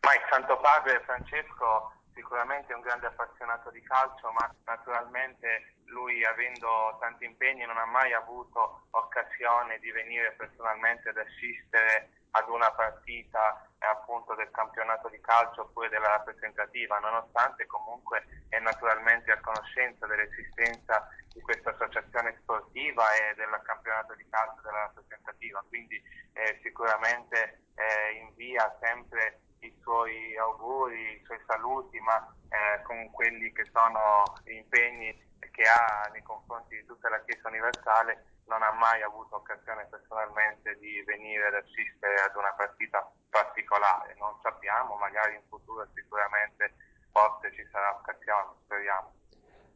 Ma 0.00 0.14
il 0.14 0.22
Santo 0.30 0.60
Padre 0.62 1.02
Francesco 1.04 1.95
sicuramente 2.26 2.74
un 2.74 2.80
grande 2.80 3.06
appassionato 3.06 3.70
di 3.70 3.80
calcio, 3.82 4.32
ma 4.32 4.52
naturalmente 4.64 5.76
lui 5.84 6.24
avendo 6.24 6.98
tanti 6.98 7.24
impegni 7.24 7.64
non 7.64 7.78
ha 7.78 7.86
mai 7.86 8.12
avuto 8.12 8.88
occasione 8.90 9.78
di 9.78 9.92
venire 9.92 10.32
personalmente 10.32 11.10
ad 11.10 11.18
assistere 11.18 12.10
ad 12.32 12.48
una 12.48 12.68
partita 12.72 13.70
eh, 13.78 13.86
appunto 13.86 14.34
del 14.34 14.50
campionato 14.50 15.08
di 15.08 15.20
calcio 15.20 15.62
oppure 15.62 15.88
della 15.88 16.18
rappresentativa, 16.18 16.98
nonostante 16.98 17.64
comunque 17.66 18.26
è 18.48 18.58
naturalmente 18.58 19.30
a 19.30 19.40
conoscenza 19.40 20.04
dell'esistenza 20.06 21.08
di 21.32 21.40
questa 21.42 21.70
associazione 21.70 22.36
sportiva 22.42 23.06
e 23.14 23.36
del 23.36 23.54
campionato 23.62 24.14
di 24.14 24.26
calcio 24.28 24.62
della 24.62 24.90
rappresentativa, 24.90 25.64
quindi 25.68 26.02
eh, 26.32 26.58
sicuramente 26.64 27.60
eh, 27.76 28.18
invia 28.18 28.76
sempre 28.82 29.45
i 29.60 29.74
suoi 29.80 30.36
auguri, 30.36 31.20
i 31.20 31.22
suoi 31.24 31.40
saluti, 31.46 31.98
ma 32.00 32.16
eh, 32.48 32.82
con 32.82 33.10
quelli 33.10 33.52
che 33.52 33.64
sono 33.72 34.24
gli 34.44 34.54
impegni 34.54 35.24
che 35.56 35.62
ha 35.62 36.08
nei 36.12 36.22
confronti 36.22 36.76
di 36.76 36.84
tutta 36.84 37.08
la 37.08 37.22
Chiesa 37.24 37.48
universale 37.48 38.36
non 38.46 38.62
ha 38.62 38.72
mai 38.72 39.02
avuto 39.02 39.36
occasione 39.36 39.86
personalmente 39.90 40.76
di 40.78 41.02
venire 41.04 41.48
ad 41.48 41.54
assistere 41.54 42.20
ad 42.22 42.36
una 42.36 42.52
partita 42.56 43.02
particolare. 43.30 44.14
Non 44.18 44.38
sappiamo, 44.42 44.96
magari 44.96 45.34
in 45.34 45.42
futuro 45.48 45.86
sicuramente 45.94 46.74
forse 47.10 47.50
ci 47.56 47.66
sarà 47.72 47.96
occasione, 47.96 48.54
speriamo. 48.64 49.12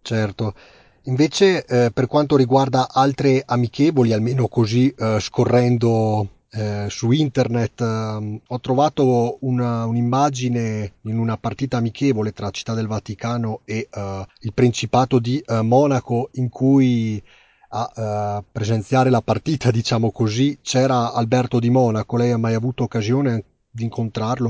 Certo. 0.02 0.54
Invece 1.04 1.64
eh, 1.64 1.90
per 1.92 2.06
quanto 2.06 2.36
riguarda 2.36 2.88
altre 2.92 3.42
amichevoli, 3.44 4.12
almeno 4.12 4.48
così 4.48 4.92
eh, 4.92 5.18
scorrendo 5.18 6.39
eh, 6.52 6.86
su 6.90 7.12
internet 7.12 7.80
eh, 7.80 8.40
ho 8.46 8.60
trovato 8.60 9.38
una, 9.42 9.84
un'immagine 9.86 10.94
in 11.02 11.18
una 11.18 11.36
partita 11.36 11.76
amichevole 11.76 12.32
tra 12.32 12.50
Città 12.50 12.74
del 12.74 12.88
Vaticano 12.88 13.60
e 13.64 13.88
eh, 13.90 14.26
il 14.40 14.52
Principato 14.52 15.18
di 15.18 15.38
eh, 15.38 15.62
Monaco 15.62 16.30
in 16.34 16.48
cui 16.48 17.22
a 17.72 17.92
eh, 17.94 18.44
presenziare 18.50 19.10
la 19.10 19.22
partita, 19.22 19.70
diciamo 19.72 20.10
così, 20.10 20.58
c'era 20.62 21.12
Alberto 21.12 21.58
di 21.58 21.70
Monaco. 21.70 22.16
Lei 22.16 22.32
ha 22.32 22.38
mai 22.38 22.54
avuto 22.54 22.84
occasione 22.84 23.44
di 23.70 23.84
incontrarlo? 23.84 24.48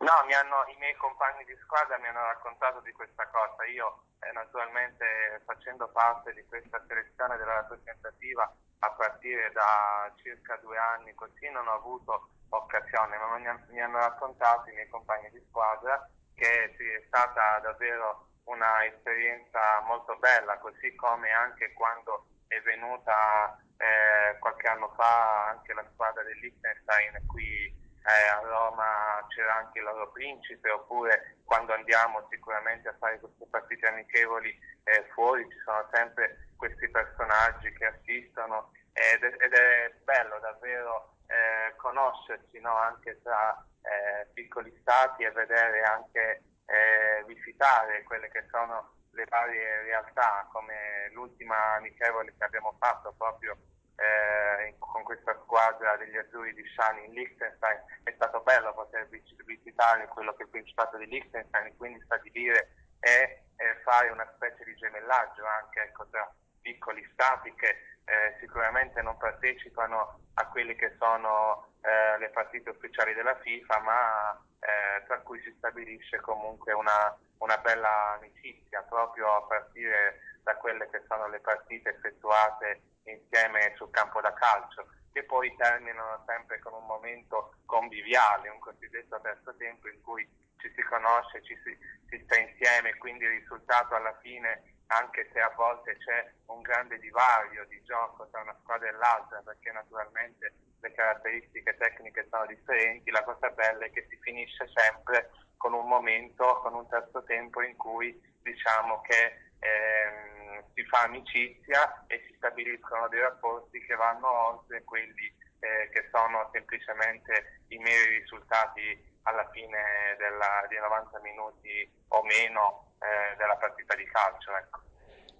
No, 0.00 0.16
mi 0.26 0.34
hanno, 0.34 0.64
i 0.74 0.78
miei 0.78 0.96
compagni 0.96 1.44
di 1.46 1.54
squadra 1.70 1.98
mi 1.98 2.08
hanno 2.08 2.26
raccontato 2.26 2.80
di 2.80 2.90
questa 2.90 3.28
cosa. 3.28 3.64
Io, 3.66 4.02
eh, 4.26 4.32
naturalmente, 4.32 5.40
facendo 5.46 5.86
parte 5.88 6.34
di 6.34 6.44
questa 6.46 6.82
selezione 6.88 7.36
della 7.36 7.62
rappresentativa, 7.62 8.52
a 8.80 8.90
partire 8.90 9.52
da 9.52 10.12
circa 10.16 10.56
due 10.56 10.76
anni 10.76 11.14
così 11.14 11.48
non 11.50 11.68
ho 11.68 11.74
avuto 11.74 12.30
occasione, 12.48 13.16
ma 13.18 13.38
mi 13.68 13.80
hanno 13.80 13.98
raccontato 13.98 14.68
i 14.68 14.74
miei 14.74 14.88
compagni 14.88 15.30
di 15.30 15.44
squadra 15.48 16.10
che 16.34 16.74
sì, 16.76 16.88
è 16.88 17.04
stata 17.06 17.60
davvero 17.60 18.26
una 18.44 18.84
esperienza 18.86 19.80
molto 19.82 20.16
bella, 20.16 20.58
così 20.58 20.92
come 20.96 21.30
anche 21.30 21.72
quando 21.74 22.26
è 22.48 22.60
venuta 22.62 23.56
eh, 23.76 24.38
qualche 24.40 24.66
anno 24.66 24.88
fa 24.96 25.50
anche 25.50 25.72
la 25.74 25.86
squadra 25.92 26.24
del 26.24 26.38
Liechtenstein 26.38 27.26
qui 27.26 27.79
eh, 28.04 28.28
a 28.28 28.40
Roma 28.40 29.24
c'era 29.28 29.56
anche 29.56 29.78
il 29.78 29.84
loro 29.84 30.10
principe, 30.10 30.70
oppure 30.70 31.36
quando 31.44 31.72
andiamo 31.74 32.26
sicuramente 32.30 32.88
a 32.88 32.96
fare 32.98 33.18
queste 33.20 33.46
partite 33.50 33.86
amichevoli 33.86 34.56
eh, 34.84 35.06
fuori 35.12 35.46
ci 35.50 35.58
sono 35.64 35.86
sempre 35.92 36.48
questi 36.56 36.88
personaggi 36.88 37.72
che 37.72 37.86
assistono 37.86 38.72
ed, 38.92 39.22
ed 39.22 39.52
è 39.52 39.92
bello 40.04 40.38
davvero 40.40 41.16
eh, 41.26 41.74
conoscersi 41.76 42.58
no? 42.60 42.76
anche 42.76 43.20
tra 43.22 43.64
eh, 43.82 44.26
piccoli 44.32 44.76
stati 44.80 45.24
e 45.24 45.30
vedere 45.30 45.82
anche 45.82 46.42
eh, 46.66 47.24
visitare 47.26 48.02
quelle 48.04 48.28
che 48.30 48.46
sono 48.50 48.98
le 49.12 49.24
varie 49.28 49.82
realtà 49.82 50.46
come 50.52 51.10
l'ultima 51.12 51.74
amichevole 51.74 52.34
che 52.36 52.44
abbiamo 52.44 52.76
fatto 52.78 53.12
proprio 53.16 53.56
eh, 54.00 54.74
con 54.78 55.02
questa 55.02 55.36
squadra 55.44 55.96
degli 55.96 56.16
azzurri 56.16 56.54
di 56.54 56.64
Shani 56.74 57.04
in 57.04 57.12
Liechtenstein. 57.12 57.80
È 58.02 58.12
stato 58.14 58.40
bello 58.40 58.72
poter 58.72 59.08
visitare 59.08 60.08
quello 60.08 60.32
che 60.32 60.42
è 60.42 60.44
il 60.44 60.50
Principato 60.50 60.96
di 60.96 61.06
Liechtenstein 61.06 61.76
quindi 61.76 62.00
stabilire 62.04 62.72
e, 63.00 63.44
e 63.56 63.80
fare 63.84 64.08
una 64.08 64.28
specie 64.34 64.64
di 64.64 64.74
gemellaggio 64.76 65.44
anche 65.44 65.82
ecco, 65.82 66.06
tra 66.10 66.32
piccoli 66.62 67.06
stati 67.12 67.54
che 67.54 67.68
eh, 68.04 68.36
sicuramente 68.40 69.02
non 69.02 69.16
partecipano 69.16 70.20
a 70.34 70.46
quelle 70.48 70.74
che 70.74 70.96
sono 70.98 71.72
eh, 71.82 72.18
le 72.18 72.30
partite 72.30 72.70
ufficiali 72.70 73.14
della 73.14 73.36
FIFA, 73.36 73.78
ma 73.80 74.44
eh, 74.60 75.04
tra 75.06 75.18
cui 75.20 75.40
si 75.42 75.54
stabilisce 75.56 76.20
comunque 76.20 76.72
una, 76.72 77.16
una, 77.38 77.56
bella 77.58 78.14
amicizia 78.18 78.82
proprio 78.82 79.36
a 79.36 79.42
partire 79.46 80.20
da 80.42 80.56
quelle 80.56 80.88
che 80.90 81.02
sono 81.08 81.28
le 81.28 81.40
partite 81.40 81.90
effettuate 81.90 82.82
insieme 83.10 83.74
sul 83.76 83.90
campo 83.90 84.20
da 84.20 84.32
calcio, 84.34 84.86
che 85.12 85.24
poi 85.24 85.54
terminano 85.56 86.22
sempre 86.26 86.58
con 86.60 86.72
un 86.72 86.86
momento 86.86 87.54
conviviale, 87.66 88.48
un 88.48 88.58
cosiddetto 88.58 89.20
terzo 89.20 89.54
tempo 89.56 89.88
in 89.88 90.00
cui 90.02 90.28
ci 90.58 90.72
si 90.74 90.82
conosce, 90.82 91.42
ci 91.42 91.58
si, 91.64 91.76
si 92.08 92.22
sta 92.24 92.38
insieme, 92.38 92.96
quindi 92.96 93.24
il 93.24 93.40
risultato 93.40 93.94
alla 93.94 94.16
fine 94.20 94.78
anche 94.90 95.28
se 95.32 95.40
a 95.40 95.52
volte 95.56 95.96
c'è 95.98 96.32
un 96.46 96.60
grande 96.62 96.98
divario 96.98 97.64
di 97.66 97.80
gioco 97.84 98.28
tra 98.30 98.42
una 98.42 98.56
squadra 98.60 98.88
e 98.88 98.92
l'altra, 98.92 99.40
perché 99.44 99.70
naturalmente 99.70 100.52
le 100.80 100.92
caratteristiche 100.92 101.76
tecniche 101.76 102.26
sono 102.28 102.46
differenti, 102.46 103.10
la 103.10 103.22
cosa 103.22 103.50
bella 103.50 103.84
è 103.84 103.90
che 103.90 104.06
si 104.08 104.18
finisce 104.20 104.68
sempre 104.74 105.30
con 105.56 105.74
un 105.74 105.86
momento, 105.86 106.58
con 106.62 106.74
un 106.74 106.88
terzo 106.88 107.22
tempo 107.24 107.62
in 107.62 107.76
cui 107.76 108.18
diciamo 108.42 109.00
che 109.02 109.52
ehm, 109.58 110.39
si 110.80 110.84
fa 110.88 111.04
amicizia 111.04 112.06
e 112.06 112.24
si 112.26 112.34
stabiliscono 112.36 113.08
dei 113.08 113.20
rapporti 113.20 113.84
che 113.84 113.94
vanno 113.94 114.56
oltre 114.56 114.82
quelli 114.84 115.28
eh, 115.60 115.92
che 115.92 116.08
sono 116.10 116.48
semplicemente 116.52 117.60
i 117.68 117.76
meri 117.76 118.20
risultati 118.20 118.96
alla 119.24 119.46
fine 119.52 120.16
della, 120.16 120.64
di 120.68 120.76
90 120.80 121.20
minuti 121.20 121.92
o 122.08 122.24
meno 122.24 122.96
eh, 122.96 123.36
della 123.36 123.56
partita 123.56 123.94
di 123.94 124.08
calcio. 124.08 124.56
Ecco. 124.56 124.80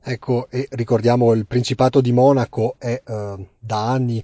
Ecco, 0.02 0.48
e 0.50 0.68
ricordiamo 0.72 1.32
il 1.32 1.46
Principato 1.46 2.00
di 2.00 2.12
Monaco 2.12 2.76
è 2.78 3.00
eh, 3.04 3.48
da 3.58 3.90
anni 3.90 4.22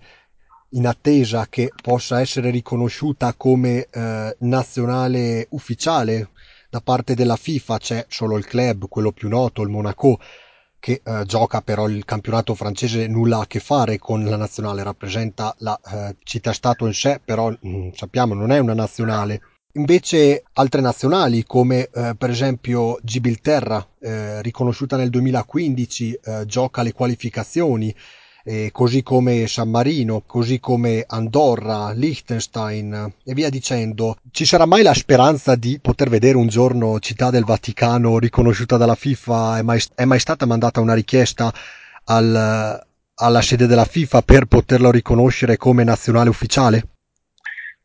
in 0.71 0.87
attesa 0.87 1.47
che 1.49 1.73
possa 1.81 2.21
essere 2.21 2.51
riconosciuta 2.51 3.33
come 3.35 3.87
eh, 3.91 4.37
nazionale 4.41 5.47
ufficiale 5.51 6.31
da 6.69 6.81
parte 6.81 7.15
della 7.15 7.37
FIFA, 7.37 7.79
c'è 7.79 8.05
solo 8.09 8.37
il 8.37 8.45
club, 8.45 8.89
quello 8.89 9.13
più 9.13 9.29
noto, 9.29 9.63
il 9.63 9.69
Monaco, 9.69 10.19
che 10.87 11.01
eh, 11.03 11.25
gioca 11.25 11.63
però 11.63 11.89
il 11.89 12.05
campionato 12.05 12.55
francese 12.55 13.09
nulla 13.09 13.41
a 13.41 13.47
che 13.49 13.59
fare 13.59 13.99
con 13.99 14.25
la 14.25 14.37
nazionale, 14.37 14.85
rappresenta 14.85 15.53
la 15.59 15.77
eh, 15.85 16.15
città-stato 16.23 16.87
in 16.87 16.95
sé, 16.95 17.21
però 17.25 17.51
mh, 17.51 17.69
mm, 17.69 17.89
sappiamo 17.93 18.35
non 18.35 18.53
è 18.53 18.59
una 18.59 18.73
nazionale. 18.73 19.41
Invece 19.73 20.45
altre 20.53 20.81
nazionali 20.81 21.43
come 21.43 21.89
eh, 21.93 22.15
per 22.17 22.31
esempio 22.31 23.01
Gibilterra, 23.03 23.85
eh, 23.99 24.41
riconosciuta 24.43 24.97
nel 24.97 25.11
2015, 25.11 26.21
eh, 26.23 26.45
gioca 26.47 26.83
le 26.83 26.93
qualificazioni, 26.93 27.93
così 28.71 29.03
come 29.03 29.47
San 29.49 29.71
Marino, 29.71 30.23
così 30.25 30.61
come 30.61 31.05
Andorra, 31.07 31.91
Liechtenstein 31.91 33.15
e 33.25 33.35
via 33.35 33.51
dicendo. 33.51 34.17
Ci 34.31 34.45
sarà 34.45 34.67
mai 34.67 34.83
la 34.83 34.95
speranza 34.95 35.57
di 35.57 35.81
poter 35.81 36.09
vedere 36.09 36.37
un 36.37 36.47
giorno 36.47 37.01
Città 37.01 37.31
del 37.31 37.45
Vaticano 37.45 38.19
riconosciuta 38.19 38.77
dalla 38.77 38.95
FIFA? 38.95 39.59
È 39.59 39.63
mai, 39.63 39.83
è 39.97 40.05
mai 40.05 40.21
stata 40.21 40.47
mandata 40.47 40.81
una 40.81 40.95
richiesta 40.95 41.53
al, 42.05 42.87
alla 43.15 43.43
sede 43.43 43.67
della 43.67 43.85
FIFA 43.85 44.23
per 44.23 44.45
poterlo 44.47 44.91
riconoscere 44.91 45.57
come 45.57 45.83
nazionale 45.83 46.29
ufficiale? 46.29 46.83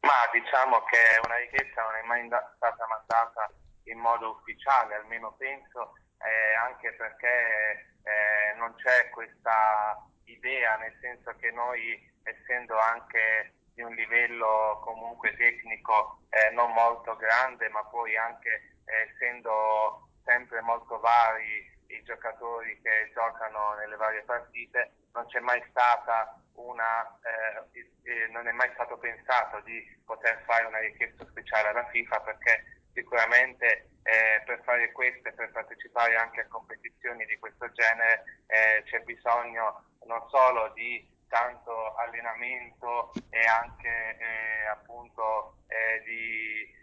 Ma 0.02 0.30
diciamo 0.32 0.78
che 0.90 1.22
una 1.26 1.38
richiesta 1.38 1.82
non 1.82 1.96
è 1.98 2.06
mai 2.06 2.28
stata 2.56 2.86
mandata 2.86 3.50
in 3.86 3.98
modo 3.98 4.38
ufficiale, 4.38 4.96
almeno 4.96 5.34
penso, 5.38 5.94
eh, 6.22 6.54
anche 6.70 6.94
perché 6.94 7.98
eh, 8.06 8.58
non 8.58 8.74
c'è 8.78 9.10
questa 9.10 9.98
idea, 10.42 10.76
nel 10.78 10.98
senso 11.00 11.36
che 11.38 11.52
noi, 11.52 11.96
essendo 12.24 12.78
anche 12.78 13.54
di 13.74 13.82
un 13.84 13.94
livello 13.94 14.82
comunque 14.84 15.36
tecnico 15.36 16.20
eh, 16.30 16.50
non 16.54 16.74
molto 16.74 17.16
grande, 17.16 17.70
ma 17.70 17.84
poi 17.86 18.18
anche 18.18 18.50
eh, 18.86 19.10
essendo 19.14 20.10
sempre 20.26 20.62
molto 20.62 21.00
vari 21.00 21.70
i 21.88 22.04
giocatori 22.04 22.80
che 22.82 23.12
giocano 23.14 23.76
nelle 23.76 23.96
varie 23.96 24.24
partite, 24.24 24.92
non 25.14 25.26
c'è 25.28 25.40
mai 25.40 25.62
stata 25.70 26.36
una, 26.56 27.20
eh, 27.24 27.84
eh, 28.04 28.28
non 28.32 28.48
è 28.48 28.52
mai 28.52 28.70
stato 28.74 28.98
pensato 28.98 29.60
di 29.62 29.82
poter 30.06 30.42
fare 30.46 30.66
una 30.66 30.80
richiesta 30.80 31.26
speciale 31.26 31.70
alla 31.70 31.88
FIFA 31.88 32.22
perché 32.22 32.64
sicuramente 32.94 33.90
eh, 34.04 34.42
per 34.46 34.62
fare 34.64 34.92
questo 34.92 35.30
e 35.30 35.34
per 35.34 35.52
partecipare 35.52 36.16
anche 36.16 36.42
a 36.42 36.48
competizioni 36.48 37.26
di 37.26 37.38
questo 37.40 37.72
genere 37.72 38.24
eh, 38.48 38.84
c'è 38.84 39.00
bisogno 39.02 39.91
non 40.06 40.22
solo 40.30 40.72
di 40.74 41.08
tanto 41.28 41.96
allenamento 41.96 43.12
e 43.30 43.40
anche 43.46 44.18
eh, 44.20 44.66
appunto 44.68 45.58
eh, 45.68 46.04
di 46.04 46.80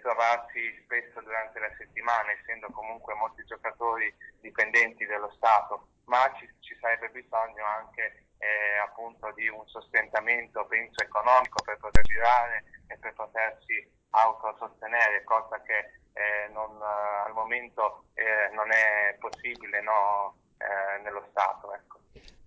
trovarsi 0.00 0.80
spesso 0.84 1.20
durante 1.20 1.58
la 1.58 1.70
settimana, 1.76 2.30
essendo 2.32 2.68
comunque 2.70 3.14
molti 3.14 3.44
giocatori 3.44 4.12
dipendenti 4.40 5.04
dello 5.06 5.30
Stato, 5.36 5.88
ma 6.04 6.32
ci, 6.38 6.48
ci 6.60 6.76
sarebbe 6.80 7.10
bisogno 7.10 7.64
anche 7.64 8.26
eh, 8.38 8.78
appunto 8.78 9.30
di 9.32 9.48
un 9.48 9.66
sostentamento, 9.68 10.64
penso, 10.66 11.02
economico 11.02 11.62
per 11.62 11.76
poter 11.78 12.02
girare 12.04 12.64
e 12.88 12.96
per 12.98 13.12
potersi 13.14 13.88
autosostenere, 14.10 15.22
cosa 15.24 15.60
che 15.62 15.92
eh, 16.14 16.48
non, 16.52 16.76
eh, 16.80 17.26
al 17.26 17.32
momento 17.32 18.04
eh, 18.14 18.48
non 18.52 18.70
è 18.72 19.16
possibile 19.18 19.80
no, 19.82 20.36
eh, 20.58 20.98
nello 21.02 21.26
Stato. 21.30 21.74
Ecco. 21.74 21.99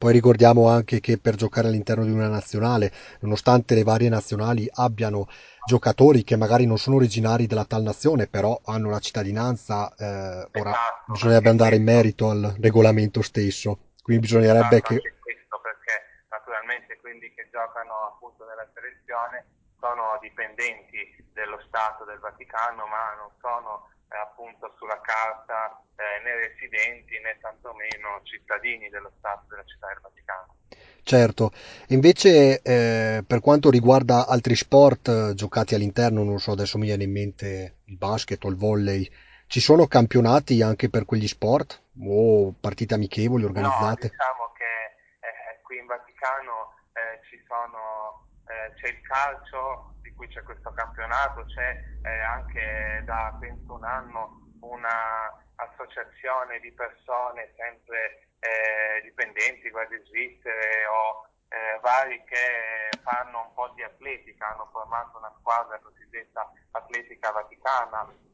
Poi 0.04 0.12
ricordiamo 0.12 0.68
anche 0.68 1.00
che 1.00 1.18
per 1.18 1.36
giocare 1.36 1.70
all'interno 1.70 2.04
di 2.04 2.12
una 2.12 2.28
nazionale, 2.28 2.92
nonostante 3.22 3.74
le 3.74 3.84
varie 3.84 4.10
nazionali 4.10 4.68
abbiano 4.70 5.30
giocatori 5.66 6.26
che 6.26 6.36
magari 6.36 6.66
non 6.66 6.78
sono 6.78 6.98
originari 6.98 7.48
della 7.48 7.64
tal 7.64 7.84
nazione, 7.84 8.28
però 8.28 8.60
hanno 8.66 8.90
la 8.90 9.00
cittadinanza, 9.00 9.88
eh, 9.96 10.60
ora 10.60 10.72
esatto, 10.76 11.12
bisognerebbe 11.14 11.48
andare 11.48 11.78
in 11.78 11.84
merito 11.84 12.30
al 12.30 12.54
regolamento 12.60 13.22
stesso. 13.22 13.96
Quindi 14.02 14.28
bisognerebbe 14.28 14.76
esatto, 14.76 14.94
che... 14.94 15.16
Questo 15.24 15.62
perché 15.64 17.00
quelli 17.00 17.34
che 17.34 17.48
giocano 17.50 18.12
appunto 18.12 18.44
nella 18.44 18.68
selezione 18.74 19.46
sono 19.80 20.20
dipendenti 20.20 21.32
dello 21.32 21.64
Stato 21.66 22.04
del 22.04 22.20
Vaticano, 22.20 22.84
ma 22.92 23.16
non 23.24 23.32
sono 23.40 23.88
appunto 24.18 24.74
sulla 24.78 25.00
carta 25.02 25.82
eh, 25.96 26.24
né 26.24 26.36
residenti 26.36 27.20
né 27.20 27.38
tantomeno 27.42 28.22
cittadini 28.24 28.90
dello 28.90 29.12
Stato 29.18 29.46
della 29.50 29.64
città 29.66 29.88
del 29.88 30.00
Vaticano. 30.02 30.56
Certo, 31.04 31.52
invece 31.88 32.62
eh, 32.62 33.24
per 33.28 33.42
quanto 33.42 33.70
riguarda 33.70 34.26
altri 34.26 34.56
sport 34.56 35.08
eh, 35.10 35.34
giocati 35.34 35.76
all'interno, 35.76 36.24
non 36.24 36.40
so, 36.40 36.52
adesso 36.52 36.78
mi 36.78 36.86
viene 36.86 37.04
in 37.04 37.12
mente 37.12 37.80
il 37.86 37.98
basket 37.98 38.44
o 38.46 38.50
il 38.50 38.56
volley, 38.56 39.10
ci 39.48 39.60
sono 39.60 39.86
campionati 39.88 40.62
anche 40.62 40.90
per 40.90 41.06
quegli 41.06 41.28
sport 41.28 41.84
o 42.00 42.54
partite 42.60 42.94
amichevoli 42.94 43.44
organizzate? 43.44 44.08
No, 44.08 44.16
diciamo 44.16 44.52
che 44.58 45.28
eh, 45.28 45.62
qui 45.62 45.78
in 45.78 45.86
Vaticano 45.86 46.74
eh, 46.94 47.20
ci 47.28 47.38
sono, 47.46 48.26
eh, 48.48 48.74
c'è 48.76 48.88
il 48.88 49.02
calcio 49.02 49.94
cui 50.16 50.28
c'è 50.28 50.44
questo 50.44 50.72
campionato, 50.74 51.46
c'è 51.46 51.84
eh, 52.04 52.20
anche 52.22 53.02
da 53.06 53.36
penso 53.40 53.74
un 53.74 53.84
anno 53.84 54.42
una 54.62 55.32
associazione 55.56 56.60
di 56.60 56.72
persone 56.72 57.54
sempre 57.58 58.30
eh, 58.40 59.02
dipendenti, 59.04 59.70
guardie 59.70 60.04
svizzere 60.06 60.86
o 60.88 61.28
eh, 61.50 61.80
vari 61.82 62.24
che 62.26 62.90
fanno 63.04 63.42
un 63.48 63.54
po' 63.54 63.70
di 63.76 63.84
atletica, 63.84 64.50
hanno 64.50 64.68
formato 64.72 65.18
una 65.18 65.34
squadra 65.40 65.80
cosiddetta 65.80 66.52
atletica 66.72 67.32
vaticana. 67.32 68.32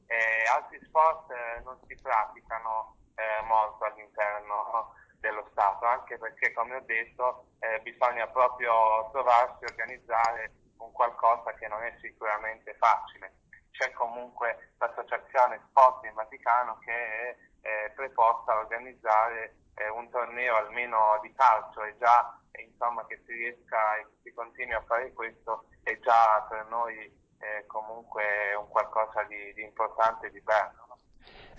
Altri 0.56 0.80
sport 0.86 1.30
eh, 1.32 1.62
non 1.64 1.78
si 1.88 1.96
praticano 2.02 2.96
eh, 3.16 3.44
molto 3.46 3.86
all'interno 3.86 4.96
dello 5.20 5.48
Stato, 5.52 5.86
anche 5.86 6.18
perché 6.18 6.54
come 6.54 6.76
ho 6.76 6.82
detto 6.82 7.46
eh, 7.60 7.80
bisogna 7.82 8.26
proprio 8.28 9.10
trovarsi 9.12 9.66
organizzare 9.66 10.52
un 10.80 10.92
qualcosa 10.92 11.54
che 11.54 11.68
non 11.68 11.84
è 11.84 11.96
sicuramente 12.02 12.76
facile. 12.76 13.34
C'è 13.72 13.92
comunque 13.92 14.74
l'associazione 14.78 15.62
Sport 15.70 16.04
in 16.06 16.14
Vaticano 16.14 16.78
che 16.80 16.92
è 16.92 17.38
eh, 17.62 17.92
preposta 17.92 18.54
a 18.54 18.60
organizzare 18.60 19.56
eh, 19.76 19.90
un 19.90 20.10
torneo 20.10 20.56
almeno 20.56 21.20
di 21.22 21.34
calcio 21.34 21.84
e 21.84 21.96
già 21.98 22.38
insomma, 22.58 23.06
che 23.06 23.22
si 23.26 23.34
riesca 23.34 23.98
e 23.98 24.08
si 24.24 24.34
continui 24.34 24.74
a 24.74 24.84
fare 24.84 25.14
questo 25.14 25.66
è 25.84 25.98
già 26.00 26.46
per 26.50 26.66
noi 26.66 26.98
eh, 27.40 27.66
comunque 27.68 28.54
un 28.56 28.68
qualcosa 28.68 29.24
di, 29.24 29.54
di 29.54 29.64
importante 29.64 30.28
e 30.28 30.32
di 30.32 30.42
bello. 30.42 30.89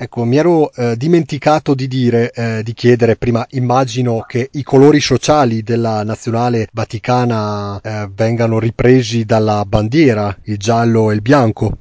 Ecco, 0.02 0.24
mi 0.24 0.38
ero 0.38 0.72
eh, 0.72 0.96
dimenticato 0.96 1.74
di 1.74 1.86
dire, 1.86 2.32
eh, 2.32 2.62
di 2.62 2.72
chiedere 2.72 3.16
prima, 3.16 3.44
immagino 3.50 4.22
che 4.22 4.48
i 4.52 4.62
colori 4.62 4.98
sociali 4.98 5.62
della 5.62 6.02
nazionale 6.04 6.68
vaticana 6.72 7.78
eh, 7.84 8.08
vengano 8.08 8.58
ripresi 8.58 9.26
dalla 9.26 9.62
bandiera, 9.66 10.34
il 10.44 10.56
giallo 10.56 11.10
e 11.10 11.14
il 11.16 11.20
bianco. 11.20 11.76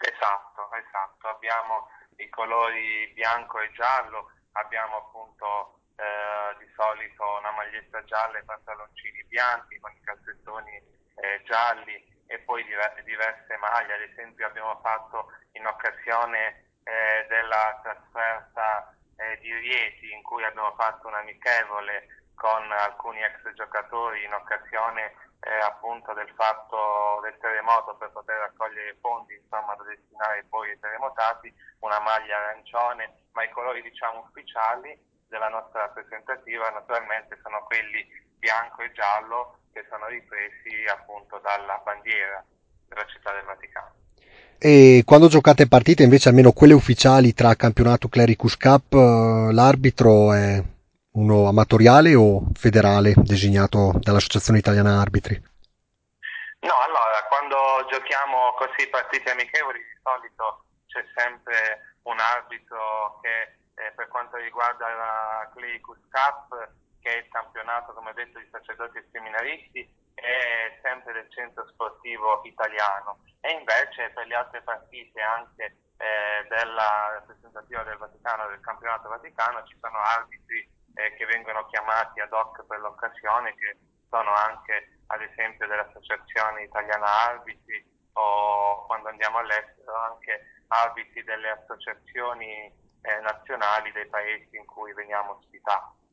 Esatto, 0.00 0.64
esatto, 0.80 1.28
abbiamo 1.28 1.92
i 2.24 2.28
colori 2.30 3.12
bianco 3.12 3.60
e 3.60 3.68
giallo, 3.76 4.32
abbiamo 4.52 4.96
appunto 4.96 5.84
eh, 6.00 6.56
di 6.56 6.68
solito 6.72 7.20
una 7.20 7.52
maglietta 7.52 8.00
gialla 8.08 8.40
e 8.40 8.48
pantaloncini 8.48 9.20
bianchi 9.28 9.76
con 9.80 9.92
i 9.92 10.00
calzettoni 10.00 10.72
eh, 10.72 11.44
gialli 11.44 12.00
e 12.32 12.38
poi 12.48 12.64
diverse 12.64 13.52
maglie, 13.60 13.92
ad 13.92 14.08
esempio 14.08 14.46
abbiamo 14.46 14.80
fatto 14.80 15.36
in 15.52 15.66
occasione 15.66 16.64
eh, 16.86 17.26
della 17.28 17.80
trasferta 17.82 18.94
eh, 19.16 19.38
di 19.40 19.52
Rieti 19.52 20.12
in 20.12 20.22
cui 20.22 20.44
abbiamo 20.44 20.72
fatto 20.76 21.08
un 21.08 21.14
amichevole 21.14 22.30
con 22.34 22.70
alcuni 22.70 23.22
ex 23.22 23.52
giocatori 23.54 24.22
in 24.24 24.32
occasione 24.32 25.14
eh, 25.40 25.58
appunto 25.64 26.12
del 26.12 26.30
fatto 26.36 27.20
del 27.22 27.36
terremoto 27.38 27.96
per 27.96 28.10
poter 28.10 28.36
raccogliere 28.38 28.96
fondi 29.00 29.34
insomma 29.34 29.74
da 29.74 29.84
destinare 29.84 30.44
poi 30.48 30.70
ai 30.70 30.78
terremotati, 30.78 31.52
una 31.80 31.98
maglia 32.00 32.36
arancione, 32.38 33.26
ma 33.32 33.42
i 33.42 33.50
colori 33.50 33.82
diciamo 33.82 34.20
ufficiali 34.20 34.96
della 35.28 35.48
nostra 35.48 35.80
rappresentativa 35.80 36.70
naturalmente 36.70 37.38
sono 37.42 37.64
quelli 37.64 38.06
bianco 38.38 38.82
e 38.82 38.92
giallo 38.92 39.58
che 39.72 39.84
sono 39.88 40.06
ripresi 40.06 40.84
appunto 40.88 41.38
dalla 41.38 41.78
bandiera 41.84 42.44
della 42.88 43.06
città 43.06 43.32
del 43.32 43.44
Vaticano. 43.44 44.05
E 44.58 45.02
quando 45.04 45.28
giocate 45.28 45.68
partite, 45.68 46.02
invece, 46.02 46.28
almeno 46.28 46.52
quelle 46.52 46.72
ufficiali 46.72 47.34
tra 47.34 47.54
campionato 47.54 48.08
Clericus 48.08 48.56
Cup, 48.56 48.94
eh, 48.94 49.52
l'arbitro 49.52 50.32
è 50.32 50.62
uno 51.12 51.48
amatoriale 51.48 52.14
o 52.14 52.48
federale 52.54 53.12
designato 53.16 53.92
dall'Associazione 54.00 54.58
Italiana 54.58 55.00
Arbitri? 55.00 55.34
No, 56.60 56.74
allora, 56.80 57.20
quando 57.28 57.56
giochiamo 57.90 58.54
così 58.56 58.88
partite 58.88 59.30
amichevoli, 59.30 59.78
di 59.78 60.00
solito 60.02 60.64
c'è 60.86 61.04
sempre 61.14 61.96
un 62.02 62.18
arbitro 62.18 63.20
che 63.20 63.56
eh, 63.76 63.92
per 63.94 64.08
quanto 64.08 64.36
riguarda 64.36 64.88
la 64.88 65.50
Clericus 65.54 66.00
Cup, 66.08 66.48
che 67.00 67.10
è 67.12 67.16
il 67.18 67.28
campionato, 67.28 67.92
come 67.92 68.12
detto, 68.14 68.38
di 68.38 68.48
sacerdoti 68.50 68.98
e 68.98 69.08
seminaristi, 69.12 69.88
è 70.16 70.78
sempre 70.82 71.12
del 71.12 71.30
centro 71.30 71.66
sportivo 71.68 72.40
italiano 72.44 73.20
e 73.40 73.52
invece 73.52 74.10
per 74.10 74.26
le 74.26 74.34
altre 74.34 74.62
partite 74.62 75.20
anche 75.20 75.76
eh, 75.98 76.46
della 76.48 77.20
rappresentativa 77.20 77.82
del 77.84 77.98
Vaticano, 77.98 78.48
del 78.48 78.60
campionato 78.60 79.08
Vaticano, 79.08 79.64
ci 79.64 79.76
sono 79.80 79.98
arbitri 79.98 80.68
eh, 80.94 81.14
che 81.14 81.26
vengono 81.26 81.66
chiamati 81.66 82.20
ad 82.20 82.32
hoc 82.32 82.64
per 82.66 82.80
l'occasione, 82.80 83.54
che 83.54 83.76
sono 84.08 84.32
anche 84.32 85.00
ad 85.08 85.20
esempio 85.22 85.66
dell'Associazione 85.66 86.64
Italiana 86.64 87.06
Arbitri 87.28 87.84
o 88.14 88.86
quando 88.86 89.08
andiamo 89.08 89.38
all'estero 89.38 89.94
anche 89.94 90.62
arbitri 90.68 91.22
delle 91.24 91.50
associazioni 91.50 92.72
eh, 93.02 93.20
nazionali 93.20 93.92
dei 93.92 94.06
paesi 94.08 94.56
in 94.56 94.64
cui 94.64 94.92
veniamo 94.94 95.36
ospitati. 95.36 96.04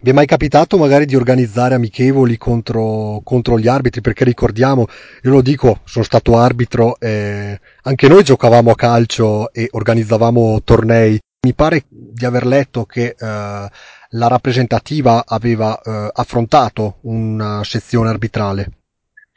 Vi 0.00 0.10
è 0.10 0.12
mai 0.12 0.26
capitato 0.26 0.76
magari 0.76 1.06
di 1.06 1.16
organizzare 1.16 1.74
amichevoli 1.74 2.36
contro, 2.36 3.20
contro 3.24 3.58
gli 3.58 3.68
arbitri? 3.68 4.00
Perché 4.00 4.24
ricordiamo, 4.24 4.86
io 5.22 5.30
lo 5.30 5.40
dico, 5.40 5.80
sono 5.84 6.04
stato 6.04 6.36
arbitro 6.36 6.98
e 7.00 7.58
anche 7.82 8.08
noi 8.08 8.22
giocavamo 8.22 8.70
a 8.70 8.74
calcio 8.74 9.52
e 9.52 9.68
organizzavamo 9.70 10.62
tornei. 10.62 11.18
Mi 11.40 11.54
pare 11.54 11.84
di 11.88 12.24
aver 12.24 12.46
letto 12.46 12.84
che 12.84 13.14
eh, 13.16 13.16
la 13.18 14.28
rappresentativa 14.28 15.24
aveva 15.26 15.80
eh, 15.80 16.10
affrontato 16.12 16.98
una 17.02 17.62
sezione 17.64 18.08
arbitrale. 18.08 18.68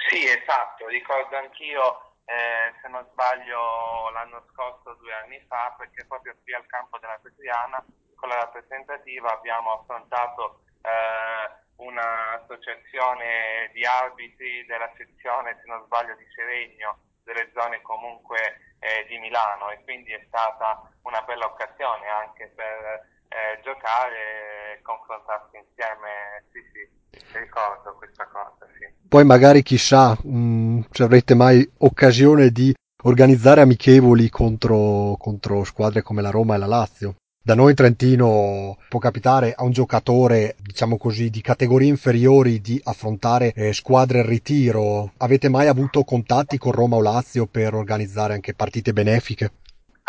Sì, 0.07 0.23
esatto, 0.23 0.87
ricordo 0.87 1.35
anch'io, 1.35 2.15
eh, 2.23 2.71
se 2.81 2.87
non 2.87 3.03
sbaglio, 3.11 4.11
l'anno 4.13 4.43
scorso, 4.53 4.95
due 5.01 5.11
anni 5.11 5.39
fa, 5.47 5.75
perché 5.77 6.05
proprio 6.07 6.35
qui 6.43 6.53
al 6.53 6.65
campo 6.67 6.97
della 6.99 7.19
Petriana 7.21 7.83
con 8.17 8.29
la 8.29 8.43
rappresentativa 8.43 9.31
abbiamo 9.31 9.79
affrontato 9.79 10.65
eh, 10.81 11.65
un'associazione 11.77 13.69
di 13.73 13.85
arbitri 13.85 14.65
della 14.65 14.89
sezione, 14.97 15.57
se 15.61 15.69
non 15.69 15.83
sbaglio, 15.85 16.15
di 16.17 16.25
Seregno, 16.33 16.97
delle 17.23 17.51
zone 17.53 17.81
comunque 17.81 18.75
eh, 18.79 19.05
di 19.07 19.17
Milano 19.19 19.69
e 19.69 19.81
quindi 19.83 20.11
è 20.11 20.23
stata 20.27 20.89
una 21.03 21.21
bella 21.21 21.45
occasione 21.45 22.07
anche 22.07 22.51
per 22.55 23.05
eh, 23.29 23.61
giocare 23.63 24.77
e 24.77 24.81
confrontarsi 24.81 25.57
insieme. 25.57 26.43
Sì, 26.51 26.59
sì, 26.73 27.37
ricordo 27.37 27.95
questa 27.97 28.25
cosa, 28.27 28.65
sì. 28.77 28.87
Poi 29.07 29.25
magari 29.25 29.61
chissà 29.61 30.17
mh, 30.21 30.37
mm, 30.37 30.79
se 30.91 31.03
avrete 31.03 31.35
mai 31.35 31.69
occasione 31.79 32.49
di 32.49 32.73
organizzare 33.03 33.61
amichevoli 33.61 34.29
contro, 34.29 35.15
contro 35.17 35.63
squadre 35.63 36.01
come 36.01 36.21
la 36.21 36.31
Roma 36.31 36.55
e 36.55 36.57
la 36.57 36.65
Lazio. 36.65 37.15
Da 37.47 37.55
noi 37.55 37.69
in 37.69 37.79
Trentino 37.79 38.75
può 38.89 38.99
capitare 38.99 39.55
a 39.55 39.63
un 39.63 39.71
giocatore, 39.71 40.59
diciamo 40.59 40.97
così, 40.97 41.29
di 41.29 41.39
categorie 41.39 41.87
inferiori 41.87 42.59
di 42.59 42.75
affrontare 42.83 43.53
eh, 43.55 43.71
squadre 43.71 44.19
in 44.19 44.27
ritiro. 44.27 45.15
Avete 45.23 45.47
mai 45.47 45.71
avuto 45.71 46.03
contatti 46.03 46.57
con 46.57 46.73
Roma 46.73 46.97
o 46.97 47.01
Lazio 47.01 47.47
per 47.47 47.73
organizzare 47.73 48.33
anche 48.33 48.51
partite 48.53 48.91
benefiche? 48.91 49.45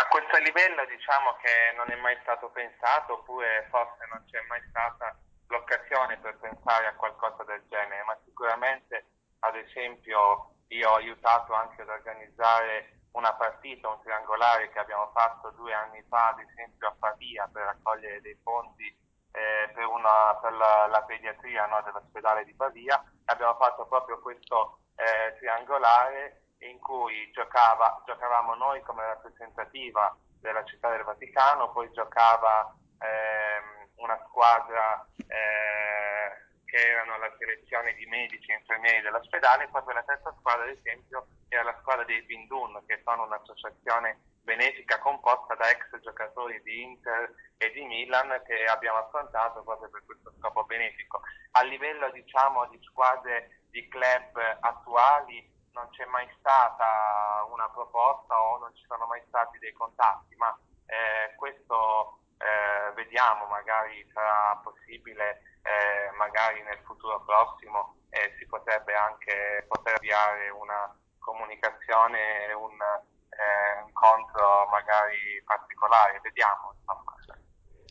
A 0.03 0.07
questo 0.11 0.35
livello 0.43 0.83
diciamo 0.91 1.39
che 1.39 1.71
non 1.79 1.87
è 1.87 1.95
mai 2.03 2.19
stato 2.27 2.51
pensato, 2.51 3.23
oppure 3.23 3.71
forse 3.71 4.03
non 4.11 4.19
c'è 4.27 4.43
mai 4.51 4.59
stata 4.67 5.15
l'occasione 5.47 6.19
per 6.19 6.35
pensare 6.43 6.91
a 6.91 6.95
qualcosa 6.99 7.47
del 7.47 7.63
genere, 7.71 8.03
ma 8.03 8.19
sicuramente 8.27 9.15
ad 9.47 9.55
esempio 9.55 10.59
io 10.75 10.89
ho 10.91 10.99
aiutato 10.99 11.55
anche 11.55 11.87
ad 11.87 11.87
organizzare 11.87 12.98
una 13.11 13.33
partita, 13.33 13.89
un 13.89 13.99
triangolare 14.01 14.69
che 14.69 14.79
abbiamo 14.79 15.09
fatto 15.13 15.51
due 15.51 15.73
anni 15.73 16.03
fa, 16.07 16.29
ad 16.29 16.39
esempio 16.39 16.87
a 16.87 16.95
Pavia, 16.97 17.49
per 17.51 17.63
raccogliere 17.63 18.21
dei 18.21 18.37
fondi 18.43 18.85
eh, 19.31 19.71
per, 19.73 19.85
una, 19.85 20.35
per 20.41 20.53
la, 20.53 20.87
la, 20.87 21.03
pediatria 21.03 21.65
no, 21.67 21.81
dell'ospedale 21.83 22.45
di 22.45 22.53
Pavia. 22.53 23.03
Abbiamo 23.25 23.55
fatto 23.55 23.85
proprio 23.85 24.19
questo 24.19 24.79
eh, 24.95 25.35
triangolare 25.37 26.41
in 26.59 26.79
cui 26.79 27.29
giocava, 27.31 28.01
giocavamo 28.05 28.55
noi 28.55 28.81
come 28.81 29.05
rappresentativa 29.05 30.15
della 30.39 30.63
città 30.65 30.89
del 30.89 31.03
Vaticano, 31.03 31.71
poi 31.71 31.91
giocava 31.91 32.73
ehm, 32.99 33.89
una 33.95 34.19
squadra 34.27 35.05
eh, 35.27 36.48
che 36.69 36.77
erano 36.77 37.17
la 37.17 37.33
selezione 37.37 37.93
di 37.95 38.05
medici 38.05 38.51
e 38.51 38.55
infermieri 38.55 39.01
dell'ospedale, 39.01 39.67
poi 39.69 39.93
la 39.93 40.03
terza 40.03 40.33
squadra, 40.37 40.63
ad 40.63 40.77
esempio, 40.77 41.27
era 41.49 41.63
la 41.63 41.77
squadra 41.79 42.05
dei 42.05 42.21
Bindun, 42.21 42.83
che 42.85 43.01
sono 43.03 43.23
un'associazione 43.23 44.19
benefica 44.43 44.99
composta 44.99 45.55
da 45.55 45.69
ex 45.69 45.99
giocatori 45.99 46.61
di 46.63 46.81
Inter 46.81 47.33
e 47.57 47.71
di 47.71 47.83
Milan 47.85 48.41
che 48.45 48.63
abbiamo 48.65 48.97
affrontato 48.99 49.61
proprio 49.63 49.89
per 49.89 50.03
questo 50.05 50.33
scopo 50.39 50.63
benefico. 50.63 51.21
A 51.51 51.63
livello 51.63 52.09
diciamo 52.11 52.65
di 52.67 52.79
squadre 52.83 53.61
di 53.69 53.87
club 53.87 54.57
attuali 54.61 55.57
non 55.73 55.89
c'è 55.89 56.05
mai 56.05 56.27
stata 56.39 57.45
una 57.51 57.69
proposta 57.69 58.39
o 58.41 58.57
non 58.57 58.75
ci 58.75 58.83
sono 58.87 59.05
mai 59.05 59.21
stati 59.27 59.59
dei 59.59 59.73
contatti, 59.73 60.35
ma 60.35 60.57
eh, 60.87 61.35
questo 61.35 62.19
eh, 62.37 62.91
vediamo, 62.93 63.45
magari 63.45 64.09
sarà 64.13 64.59
possibile 64.63 65.58
eh, 65.69 66.09
magari 66.17 66.63
nel 66.63 66.81
futuro 66.83 67.21
prossimo 67.21 68.01
eh, 68.09 68.33
si 68.37 68.45
potrebbe 68.47 68.93
anche 68.95 69.65
poter 69.67 69.95
avviare 69.95 70.49
una 70.49 70.89
comunicazione, 71.19 72.49
un 72.57 72.73
eh, 72.73 73.85
incontro 73.85 74.65
magari 74.71 75.37
particolare, 75.45 76.19
vediamo 76.23 76.73
insomma. 76.73 77.09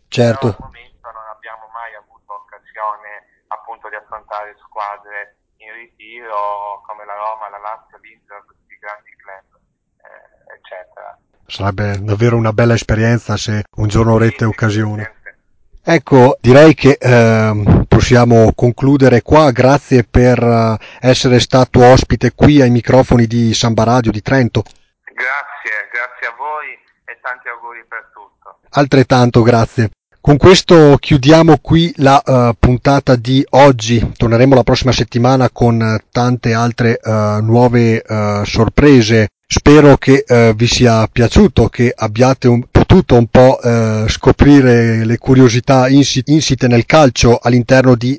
Certo. 0.09 0.51
Però 0.51 0.57
al 0.59 0.73
momento 0.73 1.11
non 1.13 1.27
abbiamo 1.31 1.69
mai 1.69 1.95
avuto 1.95 2.33
occasione 2.33 3.45
appunto 3.49 3.89
di 3.89 3.95
affrontare 3.95 4.57
squadre 4.59 5.37
in 5.59 5.73
ritiro 5.75 6.83
come 6.87 7.05
la 7.05 7.15
Roma, 7.15 7.49
la 7.51 7.59
Lazio, 7.59 7.99
l'Inter, 7.99 8.43
questi 8.45 8.77
grandi 8.81 9.15
club, 9.17 9.61
eh, 10.03 10.55
eccetera. 10.57 11.19
Sarebbe 11.47 11.99
davvero 12.01 12.37
una 12.37 12.53
bella 12.53 12.75
esperienza 12.75 13.37
se 13.37 13.65
un 13.77 13.89
giorno 13.89 14.13
avrete 14.13 14.45
sì, 14.45 14.45
occasione. 14.45 15.18
Ecco, 15.83 16.37
direi 16.41 16.75
che 16.75 16.99
eh, 17.01 17.85
possiamo 17.89 18.53
concludere 18.55 19.23
qua. 19.23 19.51
Grazie 19.51 20.05
per 20.05 20.43
uh, 20.43 20.77
essere 21.01 21.41
stato 21.41 21.83
ospite 21.83 22.33
qui 22.35 22.61
ai 22.61 22.71
microfoni 22.71 23.27
di 23.27 23.55
Samba 23.55 23.85
Radio 23.85 24.11
di 24.13 24.21
Trento. 24.21 24.63
Grazie, 24.63 25.89
grazie 25.91 26.27
a 26.27 26.35
voi 26.37 26.67
e 27.05 27.19
tanti 27.23 27.49
auguri 27.49 27.85
per 27.89 28.11
tutto. 28.13 28.59
Altrettanto, 28.71 29.43
grazie. 29.43 29.91
Con 30.21 30.37
questo 30.37 30.97
chiudiamo 31.01 31.57
qui 31.63 31.91
la 31.97 32.23
uh, 32.25 32.51
puntata 32.59 33.17
di 33.17 33.45
oggi. 33.51 34.13
Torneremo 34.15 34.55
la 34.55 34.63
prossima 34.63 34.93
settimana 34.93 35.49
con 35.51 35.99
tante 36.11 36.53
altre 36.53 37.01
uh, 37.03 37.41
nuove 37.41 38.03
uh, 38.07 38.45
sorprese. 38.45 39.29
Spero 39.51 39.97
che 39.97 40.25
vi 40.55 40.67
sia 40.67 41.07
piaciuto, 41.11 41.71
che 41.71 41.91
abbiate 41.97 42.49
un, 42.49 42.63
potuto 42.89 43.17
un 43.17 43.27
po' 43.27 43.61
scoprire 44.09 45.05
le 45.05 45.19
curiosità 45.19 45.89
insite 45.89 46.69
nel 46.69 46.87
calcio 46.87 47.39
all'interno 47.41 47.95
di 47.95 48.19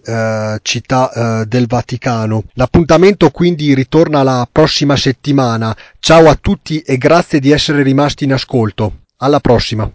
città 0.62 1.44
del 1.48 1.66
Vaticano. 1.66 2.44
L'appuntamento 2.54 3.32
quindi 3.32 3.74
ritorna 3.74 4.22
la 4.22 4.48
prossima 4.50 4.96
settimana. 4.96 5.76
Ciao 6.00 6.30
a 6.30 6.38
tutti 6.40 6.82
e 6.82 6.98
grazie 6.98 7.40
di 7.40 7.50
essere 7.50 7.82
rimasti 7.82 8.26
in 8.26 8.34
ascolto. 8.34 9.00
Alla 9.18 9.40
prossima. 9.40 9.92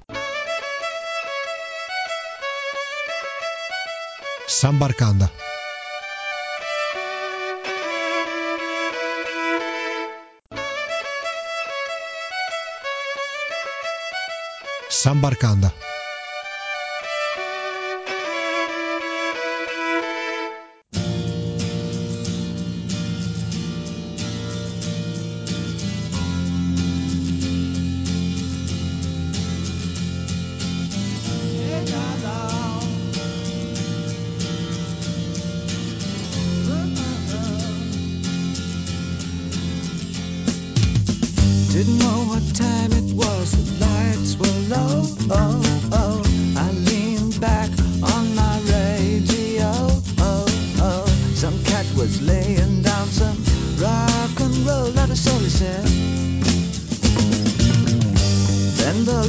Sambarkanda. 4.45 5.31
Sambarkanda. 15.05 15.71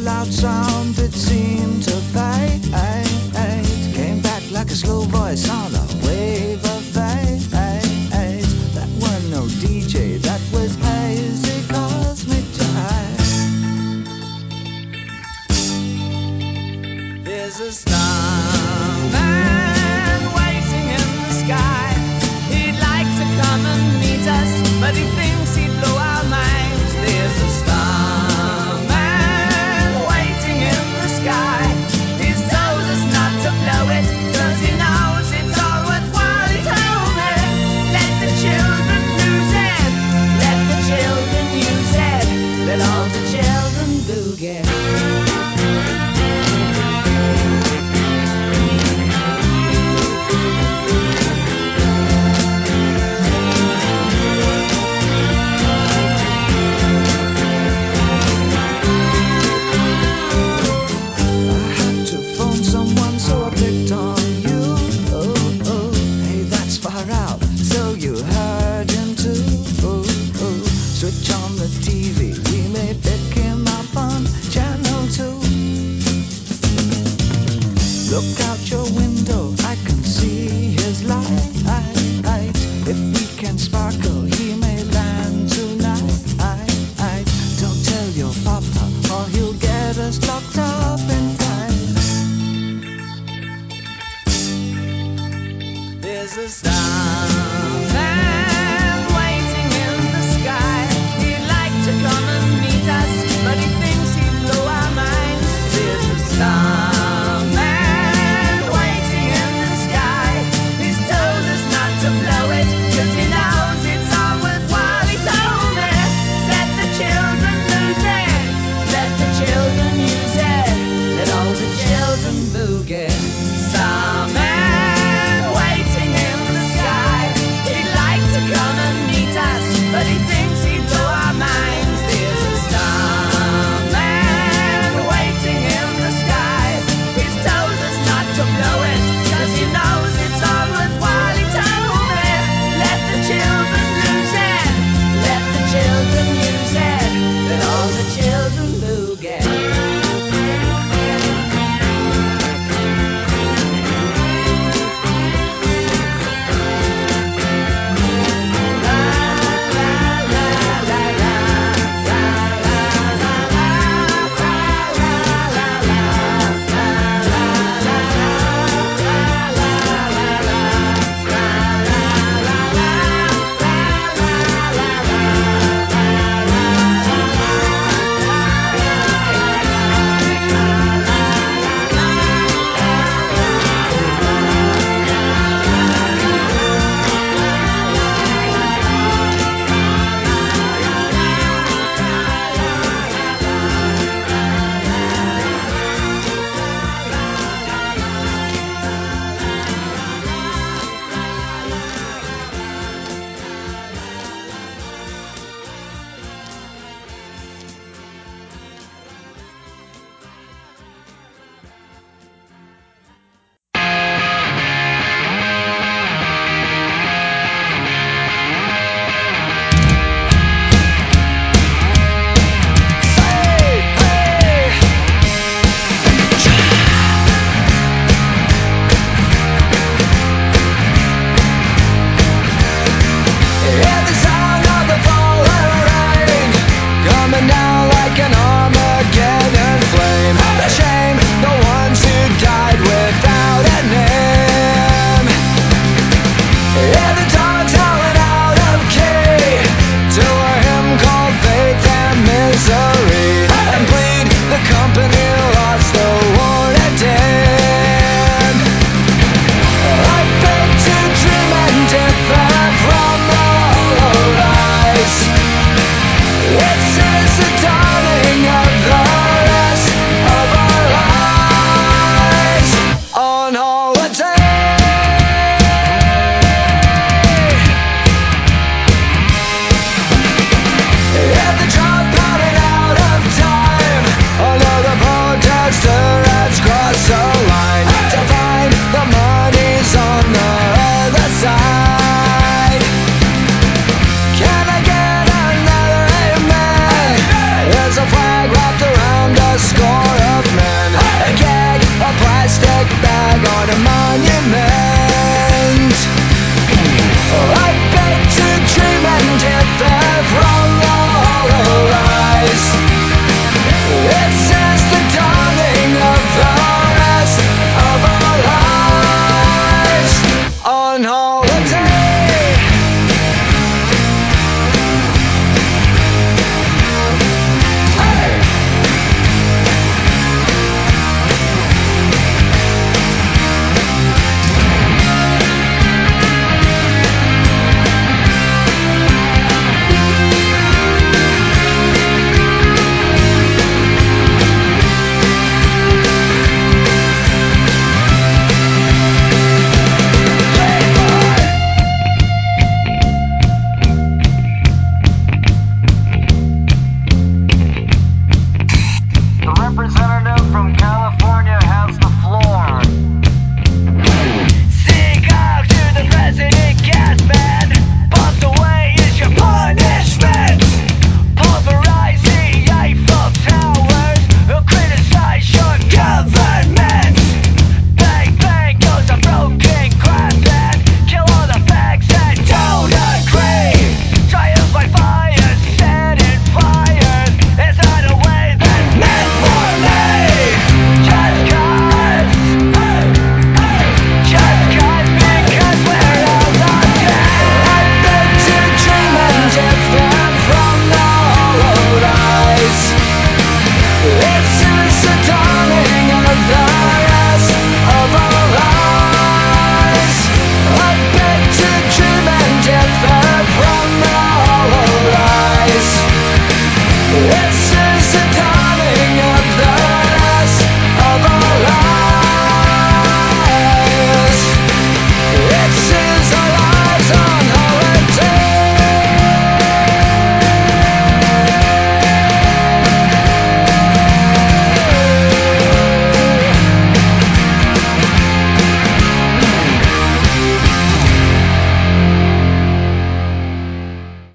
loud 0.05 0.27
sound 0.27 0.93
that 0.95 1.11
seemed 1.11 1.81
to 1.81 1.95
fade 2.13 2.61
Came 3.95 4.21
back 4.21 4.43
like 4.51 4.67
a 4.67 4.75
slow 4.75 5.01
voice 5.01 5.47
ah, 5.49 5.65
on 5.65 5.73
a 5.73 5.84